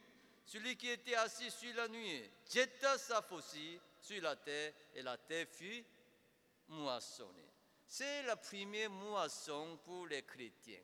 Celui 0.46 0.78
qui 0.78 0.90
était 0.90 1.16
assis 1.16 1.52
sur 1.52 1.76
la 1.76 1.90
nuée 1.90 2.32
jeta 2.50 2.98
sa 2.98 3.22
faucille 3.22 3.80
sur 4.02 4.22
la 4.22 4.38
terre, 4.38 4.72
et 4.96 5.02
la 5.02 5.18
terre 5.18 5.48
fut 5.52 5.84
moissonnée. 6.70 7.52
C'est 7.86 8.24
la 8.24 8.38
première 8.38 8.90
moisson 8.90 9.78
pour 9.84 10.08
les 10.08 10.24
chrétiens 10.24 10.80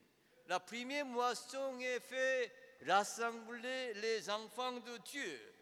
la 0.48 0.60
première 0.60 1.06
moisson 1.06 1.80
est 1.80 2.00
faite 2.00 2.54
rassembler 2.88 3.94
les 3.96 4.30
enfants 4.30 4.72
de 4.72 4.98
Dieu. 4.98 5.54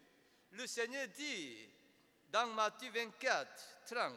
Le 0.52 0.66
Seigneur 0.66 1.08
dit 1.08 1.68
dans 2.28 2.46
Matthieu 2.48 2.90
24, 2.92 3.46
30, 3.86 4.14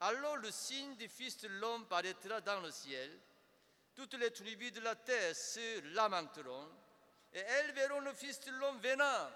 Alors 0.00 0.36
le 0.36 0.50
signe 0.50 0.96
du 0.96 1.08
Fils 1.08 1.38
de 1.38 1.48
l'homme 1.48 1.86
paraîtra 1.86 2.40
dans 2.40 2.60
le 2.60 2.70
ciel, 2.70 3.18
toutes 3.94 4.14
les 4.14 4.30
tribus 4.30 4.72
de 4.72 4.80
la 4.80 4.94
terre 4.94 5.36
se 5.36 5.94
lamenteront, 5.94 6.68
et 7.34 7.40
elles 7.40 7.72
verront 7.72 8.00
le 8.00 8.12
Fils 8.14 8.40
de 8.40 8.50
l'homme 8.52 8.78
venant 8.78 9.30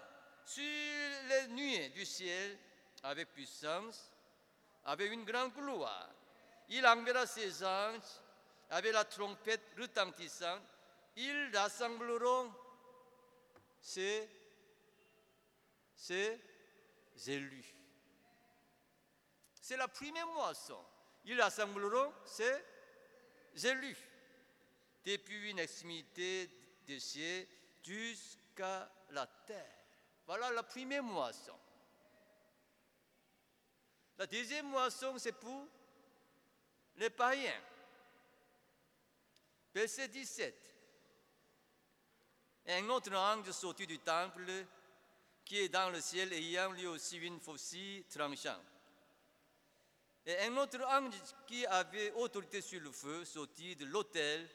sur 0.45 0.63
les 1.29 1.49
nuées 1.49 1.89
du 1.91 2.07
ciel 2.07 2.59
avec 3.03 3.33
puissance, 3.33 4.11
avec 4.85 5.13
une 5.13 5.25
grande 5.25 5.53
gloire. 5.53 6.09
Il 6.69 6.87
enverra 6.87 7.27
ses 7.27 7.63
anges 7.65 8.01
avec 8.71 8.93
la 8.93 9.05
trompette 9.05 9.63
retentissante, 9.79 10.63
ils 11.17 11.51
rassembleront 11.55 12.53
ces, 13.81 14.29
élus. 17.27 17.75
C'est 19.61 19.77
la 19.77 19.89
première 19.89 20.27
moisson. 20.29 20.79
Ils 21.25 21.41
rassembleront 21.41 22.13
ces 22.25 22.63
élus 23.67 23.97
depuis 25.05 25.51
une 25.51 25.59
extrémité 25.59 26.51
des 26.87 27.01
cieux 27.01 27.49
jusqu'à 27.83 28.91
la 29.11 29.27
terre. 29.27 29.75
Voilà 30.27 30.51
la 30.51 30.63
première 30.63 31.03
moisson. 31.03 31.57
La 34.19 34.27
deuxième 34.27 34.67
moisson, 34.67 35.19
c'est 35.19 35.33
pour 35.33 35.67
les 36.97 37.11
païens. 37.11 37.61
Verset 39.77 40.09
17. 40.09 40.55
Un 42.69 42.89
autre 42.89 43.15
ange 43.15 43.51
sortit 43.51 43.87
du 43.87 43.99
temple 43.99 44.51
qui 45.45 45.59
est 45.59 45.69
dans 45.69 45.91
le 45.91 46.01
ciel 46.01 46.33
ayant 46.33 46.73
lui 46.73 46.87
aussi 46.87 47.19
une 47.19 47.39
faucille 47.39 48.03
tranchante. 48.05 48.57
Et 50.25 50.39
un 50.45 50.57
autre 50.57 50.83
ange 50.83 51.13
qui 51.47 51.67
avait 51.67 52.11
autorité 52.13 52.63
sur 52.63 52.81
le 52.81 52.91
feu 52.91 53.27
sortit 53.27 53.77
de 53.77 53.85
l'autel 53.85 54.49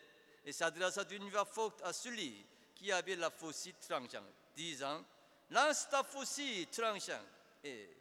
et 0.44 0.52
s'adressa 0.52 1.04
d'une 1.04 1.30
voix 1.30 1.46
forte 1.46 1.84
à 1.84 1.94
celui 1.94 2.44
qui 2.74 2.92
avait 2.92 3.16
la 3.16 3.30
faucille 3.30 3.76
tranchante, 3.76 4.24
disant 4.56 5.06
Lance 5.52 5.88
ta 5.88 6.02
faucille 6.04 6.66
tranchante 6.66 7.22
et 7.64 7.96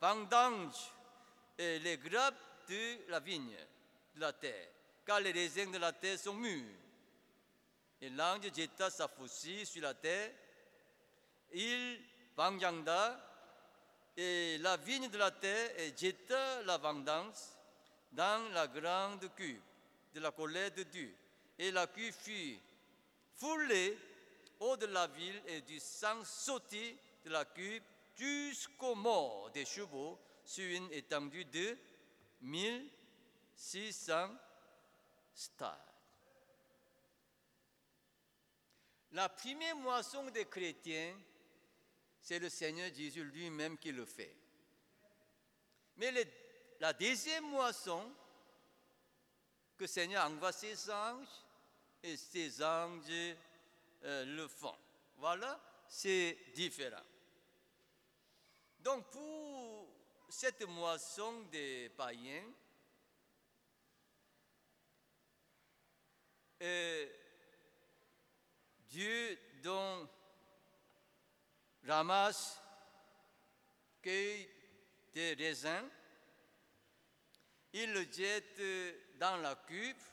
vendange, 0.00 0.74
les 1.58 1.96
grappes 1.96 2.66
de 2.68 3.08
la 3.08 3.20
vigne 3.20 3.56
de 4.16 4.20
la 4.20 4.32
terre 4.32 4.72
car 5.06 5.20
les 5.20 5.30
raisins 5.30 5.70
de 5.70 5.78
la 5.78 5.92
terre 5.92 6.18
sont 6.18 6.34
mûrs. 6.34 6.66
Et 8.00 8.10
l'ange 8.10 8.52
jeta 8.54 8.90
sa 8.90 9.06
faucille 9.08 9.64
sur 9.64 9.80
la 9.82 9.94
terre, 9.94 10.32
il 11.52 12.00
vengenda 12.36 13.18
et 14.16 14.58
la 14.58 14.76
vigne 14.76 15.08
de 15.08 15.16
la 15.16 15.30
terre 15.30 15.70
et 15.78 15.94
jeta 15.96 16.62
la 16.64 16.76
vendange 16.76 17.36
dans 18.12 18.52
la 18.52 18.66
grande 18.66 19.32
cuve 19.34 19.60
de 20.12 20.20
la 20.20 20.32
colère 20.32 20.72
de 20.72 20.82
Dieu. 20.82 21.14
Et 21.58 21.70
la 21.70 21.86
cuve 21.86 22.14
fut 22.14 22.58
foulée 23.36 23.96
hors 24.58 24.76
de 24.76 24.86
la 24.86 25.06
ville 25.06 25.40
et 25.46 25.60
du 25.60 25.78
sang 25.78 26.24
sortit 26.24 26.96
de 27.24 27.30
la 27.30 27.44
cuve 27.44 27.82
jusqu'au 28.16 28.94
mort 28.94 29.50
des 29.50 29.64
chevaux 29.64 30.18
sur 30.44 30.64
une 30.64 30.90
étendue 30.92 31.44
de 31.44 31.76
1600 32.40 34.30
La 39.12 39.28
première 39.28 39.76
moisson 39.76 40.24
des 40.30 40.46
chrétiens, 40.46 41.16
c'est 42.20 42.38
le 42.38 42.48
Seigneur 42.48 42.92
Jésus 42.94 43.24
lui-même 43.24 43.78
qui 43.78 43.92
le 43.92 44.04
fait. 44.04 44.34
Mais 45.96 46.12
la 46.80 46.92
deuxième 46.92 47.44
moisson, 47.44 48.12
que 49.76 49.84
le 49.84 49.88
Seigneur 49.88 50.26
envoie 50.26 50.52
ses 50.52 50.90
anges, 50.90 51.28
et 52.02 52.16
ses 52.16 52.62
anges 52.62 53.36
euh, 54.04 54.24
le 54.24 54.48
font. 54.48 54.76
Voilà, 55.16 55.60
c'est 55.88 56.36
différent. 56.54 57.02
Donc 58.80 59.10
pour 59.10 59.88
cette 60.28 60.62
moisson 60.62 61.40
des 61.50 61.90
païens, 61.96 62.44
et 66.60 67.12
Dieu 68.88 69.38
dont 69.62 70.08
ramasse 71.86 72.60
cueille 74.02 74.48
des 75.14 75.34
raisins, 75.34 75.88
il 77.72 77.92
le 77.92 78.06
jette 78.10 78.60
dans 79.18 79.36
la 79.38 79.54
cuve, 79.66 80.10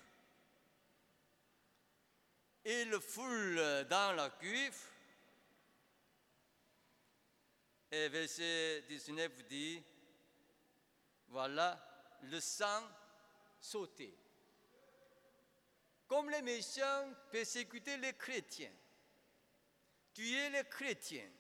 il 2.66 2.90
le 2.90 3.00
foule 3.00 3.86
dans 3.90 4.16
la 4.16 4.30
cuve, 4.32 4.94
Et 7.96 8.10
verset 8.10 8.86
19 8.88 9.44
dit, 9.48 9.80
voilà, 11.28 11.80
le 12.24 12.40
sang 12.40 12.82
sauté. 13.60 14.18
Comme 16.14 16.30
les 16.30 16.44
méchants 16.44 17.12
persécutaient 17.32 17.98
les 17.98 18.14
chrétiens, 18.14 18.70
tuaient 20.14 20.52
les 20.52 20.64
chrétiens, 20.66 21.32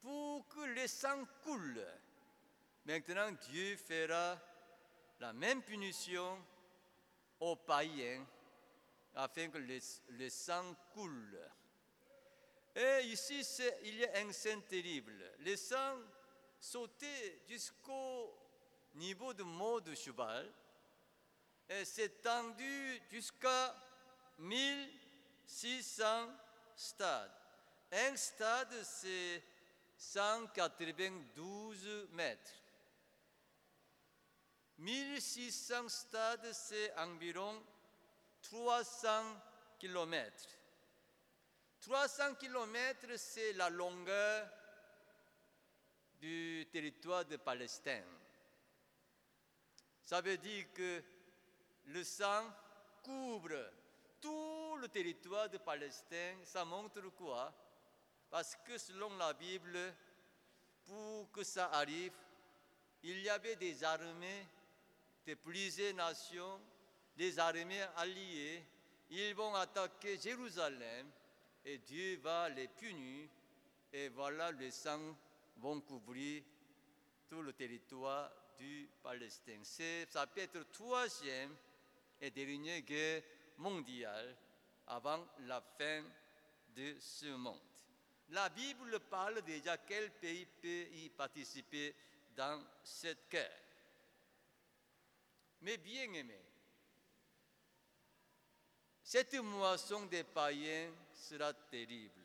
pour 0.00 0.48
que 0.48 0.60
le 0.60 0.86
sang 0.86 1.22
coule. 1.42 1.86
Maintenant, 2.86 3.30
Dieu 3.50 3.76
fera 3.76 4.40
la 5.20 5.34
même 5.34 5.62
punition 5.62 6.42
aux 7.38 7.56
païens 7.56 8.26
afin 9.14 9.50
que 9.50 9.58
le, 9.58 10.30
sang 10.30 10.74
coule. 10.94 11.38
Et 12.74 13.00
ici, 13.08 13.44
il 13.84 13.96
y 13.96 14.06
a 14.06 14.20
un 14.20 14.32
sein 14.32 14.58
terrible. 14.60 15.34
Le 15.40 15.54
sang 15.56 15.98
sautait 16.58 17.42
jusqu'au 17.46 18.34
niveau 18.94 19.34
de 19.34 19.42
mot 19.42 19.82
de 19.82 19.94
cheval 19.94 20.50
s'est 21.84 22.20
tendu 22.22 23.00
jusqu'à 23.10 23.74
1600 24.38 26.04
stades. 26.76 27.32
Un 27.92 28.16
stade, 28.16 28.82
c'est 28.84 29.42
192 29.96 32.08
mètres. 32.12 32.52
1600 34.78 35.88
stades, 35.88 36.52
c'est 36.52 36.92
environ 36.98 37.62
300 38.42 39.40
kilomètres. 39.78 40.48
300 41.80 42.34
kilomètres, 42.36 43.16
c'est 43.16 43.52
la 43.52 43.68
longueur 43.68 44.48
du 46.20 46.66
territoire 46.70 47.24
de 47.24 47.36
Palestine. 47.36 48.04
Ça 50.00 50.20
veut 50.20 50.38
dire 50.38 50.72
que 50.72 51.02
le 51.92 52.04
sang 52.04 52.44
couvre 53.02 53.70
tout 54.20 54.76
le 54.80 54.88
territoire 54.88 55.48
de 55.50 55.58
Palestine. 55.58 56.38
Ça 56.44 56.64
montre 56.64 57.02
quoi? 57.16 57.52
Parce 58.30 58.56
que 58.64 58.78
selon 58.78 59.14
la 59.16 59.32
Bible, 59.34 59.78
pour 60.86 61.30
que 61.32 61.44
ça 61.44 61.66
arrive, 61.72 62.12
il 63.02 63.20
y 63.20 63.28
avait 63.28 63.56
des 63.56 63.84
armées 63.84 64.46
de 65.26 65.34
plusieurs 65.34 65.94
nations, 65.94 66.60
des 67.16 67.38
armées 67.38 67.86
alliées. 67.96 68.64
Ils 69.10 69.34
vont 69.34 69.54
attaquer 69.54 70.18
Jérusalem 70.18 71.10
et 71.64 71.78
Dieu 71.78 72.18
va 72.22 72.48
les 72.48 72.68
punir. 72.68 73.28
Et 73.92 74.08
voilà, 74.08 74.50
le 74.50 74.70
sang 74.70 75.14
vont 75.58 75.80
couvrir 75.82 76.42
tout 77.28 77.42
le 77.42 77.52
territoire 77.52 78.32
du 78.58 78.88
Palestine. 79.02 79.62
Ça 79.64 80.26
peut 80.26 80.40
être 80.40 80.70
troisième 80.70 81.54
et 82.22 82.30
dernière 82.30 82.80
guerre 82.82 83.22
mondiale 83.58 84.36
avant 84.86 85.26
la 85.40 85.60
fin 85.60 86.02
de 86.68 86.96
ce 87.00 87.26
monde. 87.26 87.60
La 88.28 88.48
Bible 88.48 88.98
parle 89.00 89.42
déjà 89.42 89.76
quel 89.76 90.10
pays 90.12 90.46
peut 90.46 90.86
y 90.94 91.10
participer 91.10 91.94
dans 92.36 92.64
cette 92.82 93.28
guerre. 93.28 93.60
Mais 95.62 95.76
bien 95.76 96.12
aimé, 96.12 96.40
cette 99.02 99.34
moisson 99.34 100.06
des 100.06 100.24
païens 100.24 100.90
sera 101.12 101.52
terrible. 101.52 102.20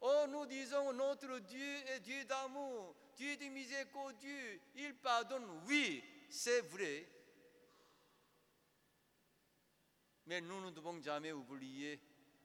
Oh, 0.00 0.24
nous 0.28 0.46
disons, 0.46 0.92
notre 0.92 1.38
Dieu 1.38 1.76
est 1.88 2.00
Dieu 2.00 2.24
d'amour, 2.24 2.94
Dieu 3.16 3.36
de 3.36 3.44
miséricorde, 3.44 4.16
il 4.74 4.94
pardonne. 4.96 5.46
Oui, 5.66 6.02
c'est 6.28 6.62
vrai. 6.62 7.06
Mais 10.30 10.40
nous 10.40 10.60
ne 10.60 10.70
devons 10.70 11.02
jamais 11.02 11.32
oublier, 11.32 11.98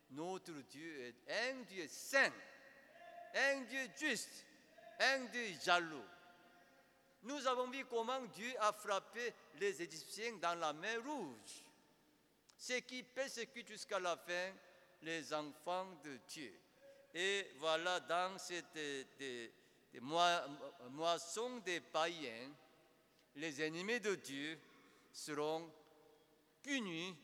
notre 0.10 0.54
Dieu 0.54 1.02
est 1.02 1.52
un 1.52 1.62
Dieu 1.65 1.86
saint, 1.88 2.34
un 3.36 3.62
Dieu 3.62 3.88
juste, 3.95 4.43
un 5.00 5.26
Dieu 5.26 5.54
jaloux. 5.63 6.04
Nous 7.21 7.45
avons 7.45 7.69
vu 7.69 7.86
comment 7.86 8.21
Dieu 8.34 8.56
a 8.60 8.74
frappé 8.74 9.32
les 9.60 9.84
Égyptiens 9.84 10.34
dans 10.41 10.56
la 10.56 10.74
mer 10.74 11.00
Rouge, 11.06 11.63
ce 12.58 12.74
qui 12.80 13.04
persécute 13.04 13.67
jusqu'à 13.67 14.00
la 14.00 14.17
fin 14.17 14.52
les 15.04 15.32
enfants 15.32 15.86
de 16.04 16.19
Dieu. 16.28 16.60
Et 17.13 17.52
voilà, 17.60 18.00
dans 18.00 18.39
cette 18.39 18.80
moisson 20.89 21.58
des 21.58 21.82
païens, 21.82 22.50
les 23.36 23.62
ennemis 23.62 24.00
de 24.00 24.15
Dieu 24.15 24.60
seront 25.12 25.71
punis 26.63 27.15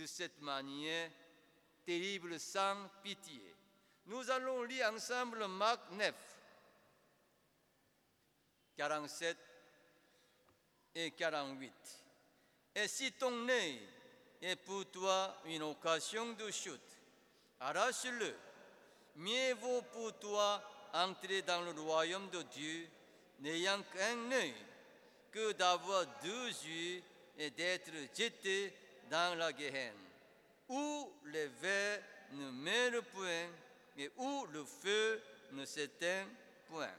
de 0.00 0.06
cette 0.06 0.40
manière 0.40 1.10
terrible 1.84 2.40
sans 2.40 2.88
pitié. 3.02 3.54
Nous 4.06 4.30
allons 4.30 4.62
lire 4.62 4.90
ensemble 4.90 5.46
Marc 5.46 5.90
9, 5.92 6.14
47 8.76 9.36
et 10.94 11.10
48. 11.10 11.72
Et 12.76 12.88
si 12.88 13.12
ton 13.12 13.44
nez 13.44 13.78
est 14.40 14.56
pour 14.56 14.90
toi 14.90 15.36
une 15.44 15.64
occasion 15.64 16.32
de 16.32 16.50
chute, 16.50 16.80
arrache-le 17.60 18.34
mieux 19.16 19.52
vaut 19.60 19.82
pour 19.92 20.18
toi 20.18 20.62
entrer 20.94 21.42
dans 21.42 21.60
le 21.60 21.78
royaume 21.78 22.30
de 22.30 22.40
Dieu 22.42 22.88
n'ayant 23.40 23.82
qu'un 23.92 24.32
œil 24.32 24.54
que 25.30 25.52
d'avoir 25.52 26.06
deux 26.22 26.48
yeux 26.48 27.02
et 27.36 27.50
d'être 27.50 27.92
jeté 28.16 28.72
dans 29.10 29.36
la 29.36 29.50
Gehenna, 29.50 29.92
où 30.68 31.12
les 31.24 31.48
vers 31.48 32.00
ne 32.32 32.50
meurent 32.50 33.04
point 33.06 33.48
et 33.98 34.10
où 34.16 34.46
le 34.46 34.64
feu 34.64 35.20
ne 35.52 35.64
s'éteint 35.64 36.26
point. 36.66 36.94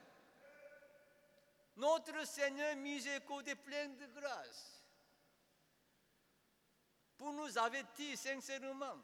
Notre 1.78 2.28
Seigneur 2.28 2.76
miséricorde 2.76 3.56
plein 3.64 3.88
de 3.88 4.06
grâce 4.20 4.84
pour 7.18 7.32
nous 7.32 7.58
avertir 7.58 8.18
sincèrement. 8.18 8.98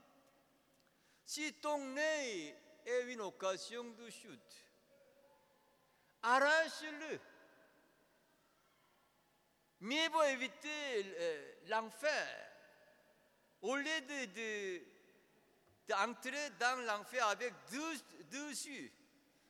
Si 1.26 1.54
ton 1.54 1.96
œil 1.96 2.56
est 2.86 3.14
une 3.14 3.22
occasion 3.22 3.86
de 3.86 4.10
chute. 4.10 4.66
Arrache-le. 6.24 7.20
Mieux 9.80 10.10
vaut 10.10 10.24
éviter 10.24 11.06
euh, 11.06 11.54
l'enfer. 11.68 12.47
Au 13.62 13.76
lieu 13.76 14.02
d'entrer 15.88 16.50
de, 16.50 16.60
dans 16.60 16.86
l'enfer 16.86 17.28
avec 17.28 17.54
deux, 17.72 17.98
deux 18.30 18.50
yeux, 18.50 18.92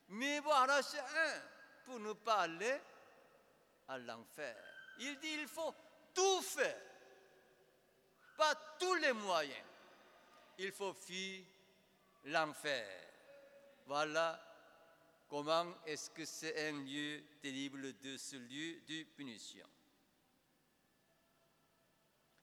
vaut 0.08 0.52
arracher 0.52 0.98
un 0.98 1.42
pour 1.84 2.00
ne 2.00 2.12
pas 2.12 2.42
aller 2.42 2.80
à 3.88 3.98
l'enfer. 3.98 4.56
Il 4.98 5.18
dit 5.18 5.34
il 5.40 5.48
faut 5.48 5.74
tout 6.14 6.42
faire, 6.42 6.80
pas 8.36 8.54
tous 8.78 8.94
les 8.94 9.12
moyens. 9.12 9.64
Il 10.58 10.72
faut 10.72 10.92
fuir 10.92 11.44
l'enfer. 12.24 12.86
Voilà 13.86 14.40
comment 15.28 15.66
est-ce 15.86 16.10
que 16.10 16.24
c'est 16.24 16.68
un 16.68 16.72
lieu 16.82 17.22
terrible 17.40 17.96
de 17.98 18.16
ce 18.16 18.36
lieu 18.36 18.80
de 18.80 19.04
punition. 19.04 19.66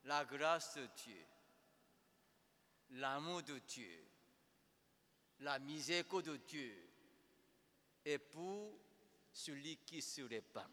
La 0.05 0.23
grâce 0.23 0.75
de 0.75 0.87
Dieu, 1.03 1.25
l'amour 2.95 3.43
de 3.43 3.57
Dieu, 3.59 4.05
la 5.39 5.59
miséricorde 5.59 6.25
de 6.25 6.37
Dieu 6.37 6.89
est 8.03 8.19
pour 8.19 8.77
celui 9.31 9.77
qui 9.77 10.01
se 10.01 10.21
répand. 10.21 10.69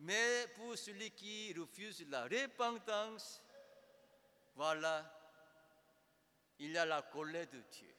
Mais 0.00 0.46
pour 0.56 0.76
celui 0.76 1.10
qui 1.10 1.52
refuse 1.52 2.06
la 2.08 2.24
repentance, 2.24 3.42
voilà, 4.54 5.12
il 6.58 6.70
y 6.70 6.78
a 6.78 6.84
la 6.86 7.02
colère 7.02 7.48
de 7.48 7.62
Dieu 7.70 7.94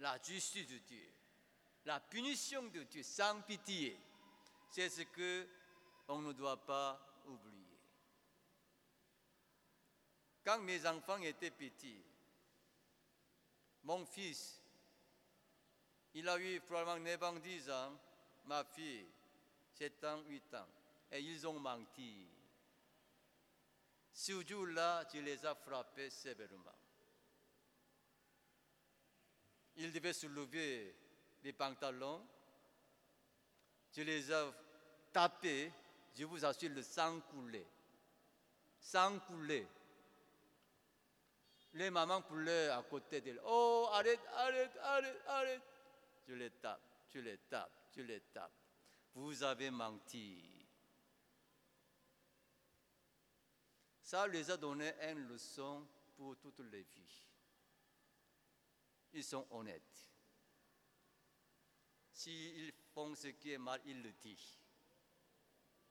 la 0.00 0.18
justice 0.22 0.66
de 0.66 0.78
Dieu, 0.78 1.12
la 1.84 2.00
punition 2.00 2.62
de 2.68 2.82
Dieu 2.84 3.02
sans 3.02 3.40
pitié. 3.42 3.98
C'est 4.70 4.88
ce 4.88 5.02
que 5.02 5.46
on 6.08 6.20
ne 6.20 6.32
doit 6.32 6.64
pas 6.64 6.98
oublier. 7.26 7.49
Quand 10.44 10.58
mes 10.60 10.86
enfants 10.86 11.18
étaient 11.18 11.50
petits, 11.50 12.02
mon 13.82 14.04
fils, 14.06 14.60
il 16.14 16.28
a 16.28 16.38
eu 16.38 16.60
probablement 16.60 17.04
9 17.04 17.22
ans, 17.22 17.34
10 17.34 17.70
ans, 17.70 17.98
ma 18.44 18.64
fille, 18.64 19.06
7 19.74 20.04
ans, 20.04 20.22
8 20.28 20.54
ans, 20.54 20.68
et 21.12 21.20
ils 21.20 21.46
ont 21.46 21.58
menti. 21.58 22.26
Ce 24.12 24.44
jour-là, 24.46 25.04
je 25.12 25.20
les 25.20 25.44
ai 25.46 25.54
frappés 25.64 26.10
sévèrement 26.10 26.80
il 29.80 29.92
devait 29.92 30.12
se 30.12 30.26
lever 30.26 30.94
les 31.42 31.52
pantalons, 31.52 32.22
je 33.92 34.02
les 34.02 34.30
ai 34.30 34.50
tapés, 35.12 35.72
je 36.14 36.24
vous 36.24 36.44
assure, 36.44 36.70
le 36.70 36.82
sang 36.82 37.20
coulait. 37.20 37.66
Sang 38.78 39.18
coulait. 39.20 39.66
Les 41.74 41.90
mamans 41.90 42.22
pleuraient 42.22 42.70
à 42.70 42.82
côté 42.82 43.20
d'elle. 43.20 43.40
Oh, 43.44 43.88
arrête, 43.92 44.20
arrête, 44.34 44.76
arrête, 44.82 45.22
arrête. 45.26 45.62
Je 46.26 46.34
les 46.34 46.50
tape, 46.50 46.80
tu 47.08 47.22
les 47.22 47.38
tapes, 47.38 47.72
tu 47.92 48.02
les 48.04 48.20
tapes. 48.32 48.52
Vous 49.14 49.42
avez 49.42 49.70
menti. 49.70 50.66
Ça 54.02 54.26
les 54.26 54.50
a 54.50 54.56
donné 54.56 54.92
une 55.10 55.28
leçon 55.28 55.86
pour 56.16 56.36
toutes 56.36 56.60
les 56.60 56.82
vies. 56.82 57.22
Ils 59.12 59.24
sont 59.24 59.46
honnêtes. 59.50 60.08
S'ils 62.12 62.72
font 62.92 63.14
ce 63.14 63.28
qui 63.28 63.52
est 63.52 63.58
mal, 63.58 63.80
ils 63.86 64.02
le 64.02 64.12
disent. 64.12 64.58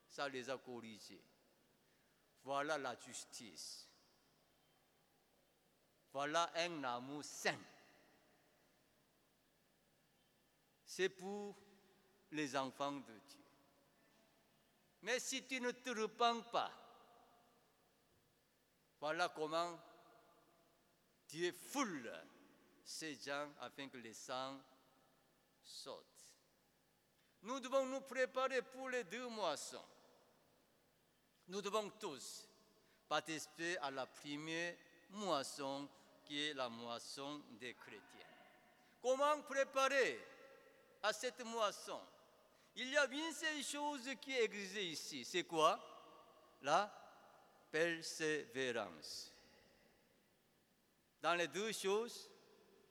Ça 0.08 0.30
les 0.30 0.50
a 0.50 0.58
corrigés. 0.58 1.24
Voilà 2.44 2.78
la 2.78 2.98
justice. 3.00 3.89
Voilà 6.12 6.52
un 6.56 6.84
amour 6.84 7.24
saint. 7.24 7.60
C'est 10.86 11.10
pour 11.10 11.56
les 12.32 12.56
enfants 12.56 12.94
de 12.94 13.14
Dieu. 13.28 13.40
Mais 15.02 15.20
si 15.20 15.44
tu 15.46 15.62
ne 15.62 15.72
te 15.72 15.90
repens 15.92 16.42
pas, 16.52 16.72
voilà 19.00 19.30
comment 19.30 19.80
Dieu 21.28 21.52
foule 21.52 22.12
ces 22.84 23.16
gens 23.16 23.48
afin 23.62 23.88
que 23.88 23.98
les 23.98 24.14
sangs 24.14 24.60
sautent. 25.64 26.06
Nous 27.44 27.60
devons 27.60 27.86
nous 27.86 28.02
préparer 28.02 28.62
pour 28.62 28.90
les 28.90 29.04
deux 29.06 29.28
moissons. 29.30 29.86
Nous 31.48 31.62
devons 31.62 31.90
tous 31.92 32.46
participer 33.08 33.78
à 33.78 33.90
la 33.92 34.06
première 34.06 34.76
moisson 35.12 35.88
qui 36.30 36.46
est 36.46 36.54
la 36.54 36.70
moisson 36.70 37.42
des 37.60 37.74
chrétiens. 37.74 38.04
Comment 39.02 39.42
préparer 39.42 40.24
à 41.02 41.12
cette 41.12 41.44
moisson? 41.44 42.00
Il 42.76 42.88
y 42.88 42.98
a 42.98 43.08
une 43.08 43.34
seule 43.34 43.64
chose 43.64 44.08
qui 44.22 44.34
existe 44.34 44.76
ici. 44.76 45.26
C'est 45.26 45.46
quoi? 45.46 45.80
La 46.62 46.94
persévérance. 47.72 49.34
Dans 51.20 51.34
les 51.34 51.48
deux 51.48 51.72
choses, 51.72 52.30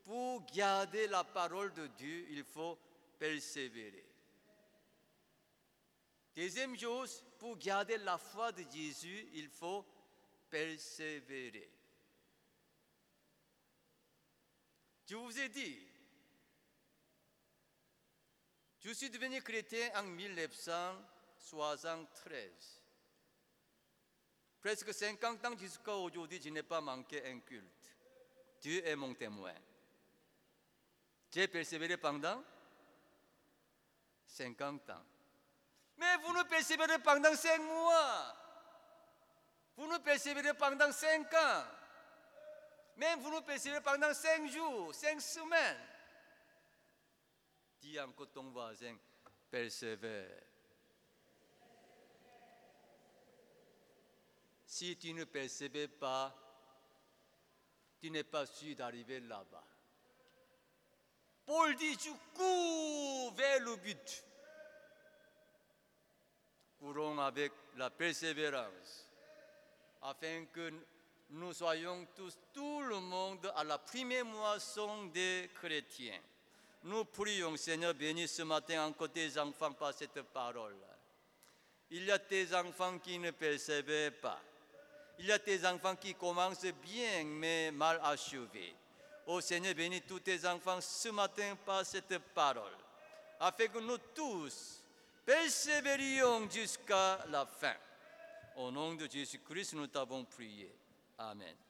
pour 0.03 0.45
garder 0.47 1.07
la 1.07 1.23
parole 1.23 1.73
de 1.75 1.87
Dieu, 1.87 2.27
il 2.31 2.43
faut 2.43 2.77
persévérer. 3.21 4.05
Deuxième 6.35 6.77
chose, 6.77 7.25
pour 7.39 7.57
garder 7.57 7.99
la 7.99 8.19
foi 8.19 8.51
de 8.51 8.65
Jésus, 8.69 9.29
il 9.35 9.49
faut 9.49 9.87
persévérer. 10.51 11.71
Je 15.09 15.17
vous 15.17 15.41
ai 15.41 15.49
dit, 15.49 15.81
je 18.81 18.91
suis 18.91 19.09
devenu 19.09 19.41
chrétien 19.41 19.89
en 19.95 20.03
1973. 20.03 22.83
Presque 24.61 24.93
50 24.93 25.47
ans 25.47 25.57
jusqu'à 25.57 25.95
aujourd'hui, 25.95 26.39
je 26.43 26.51
n'ai 26.51 26.63
pas 26.63 26.83
manqué 26.83 27.25
un 27.25 27.41
culte. 27.41 27.97
Dieu 28.61 28.87
est 28.87 28.97
mon 28.97 29.15
témoin. 29.15 29.55
J'ai 31.31 31.49
persévéré 31.49 31.97
pendant 31.97 32.45
50 34.27 34.91
ans. 34.91 35.07
Mais 35.97 36.19
vous 36.19 36.35
ne 36.35 36.43
persévérez 36.43 36.99
pendant 36.99 37.35
5 37.35 37.63
mois. 37.63 38.37
Vous 39.75 39.87
ne 39.87 39.97
persévérez 39.99 40.53
pendant 40.53 40.93
5 40.93 41.33
ans. 41.33 41.78
Même 42.99 43.21
vous 43.21 43.31
ne 43.31 43.41
persévérez 43.41 43.81
pendant 43.81 44.13
5 44.13 44.51
jours, 44.51 44.93
5 44.93 45.21
semaines. 45.21 45.87
Dis 47.81 47.99
encore 48.01 48.29
ton 48.33 48.51
voisin, 48.51 48.97
persévère. 49.49 50.43
Si 54.67 54.97
tu 54.97 55.15
ne 55.15 55.25
persévères 55.25 55.89
pas, 56.01 56.35
tu 58.01 58.11
n'es 58.11 58.25
pas 58.25 58.47
sûr 58.47 58.75
d'arriver 58.75 59.21
là-bas. 59.21 59.65
Paul 61.47 61.77
dit, 61.77 61.97
tu 61.97 62.11
cours 62.35 63.33
vers 63.35 63.61
le 63.61 63.77
but. 63.77 64.25
Courons 66.81 67.19
avec 67.21 67.53
la 67.77 67.91
persévérance, 67.91 69.09
afin 70.03 70.47
que 70.47 70.73
nous 71.31 71.53
soyons 71.53 72.07
tous, 72.17 72.39
tout 72.55 72.81
le 72.83 73.01
monde, 73.01 73.53
à 73.55 73.65
la 73.65 73.79
première 73.79 74.25
moisson 74.25 75.07
des 75.07 75.51
chrétiens. 75.55 76.21
Nous 76.85 77.05
prions, 77.05 77.57
Seigneur, 77.57 77.93
bénis 77.95 78.29
ce 78.29 78.43
matin 78.43 78.87
encore 78.87 79.11
tes 79.11 79.39
enfants 79.39 79.73
par 79.73 79.93
cette 79.93 80.23
parole. 80.23 80.77
Il 81.91 82.05
y 82.05 82.11
a 82.11 82.19
tes 82.19 82.55
enfants 82.55 82.99
qui 82.99 83.19
ne 83.19 83.31
persévèrent 83.31 84.19
pas. 84.21 84.41
Il 85.19 85.27
y 85.27 85.33
a 85.33 85.39
tes 85.39 85.67
enfants 85.67 85.97
qui 85.97 86.15
commencent 86.15 86.65
bien, 86.83 87.25
mais 87.25 87.71
mal 87.73 88.01
achevés. 88.05 88.75
Ô 89.27 89.41
Seigneur, 89.41 89.75
bénis 89.75 90.03
tous 90.03 90.21
tes 90.21 90.47
enfants 90.47 90.81
ce 90.81 91.09
matin 91.11 91.57
par 91.67 91.85
cette 91.85 92.19
parole, 92.35 92.77
afin 93.41 93.67
que 93.67 93.79
nous 93.81 93.99
tous 94.15 94.83
persévérions 95.27 96.49
jusqu'à 96.51 97.19
la 97.29 97.45
fin. 97.45 97.75
Au 98.57 98.71
nom 98.71 98.95
de 98.95 99.07
Jésus-Christ, 99.07 99.75
nous 99.75 99.87
t'avons 99.89 100.25
prié. 100.25 100.75
Amen. 101.19 101.68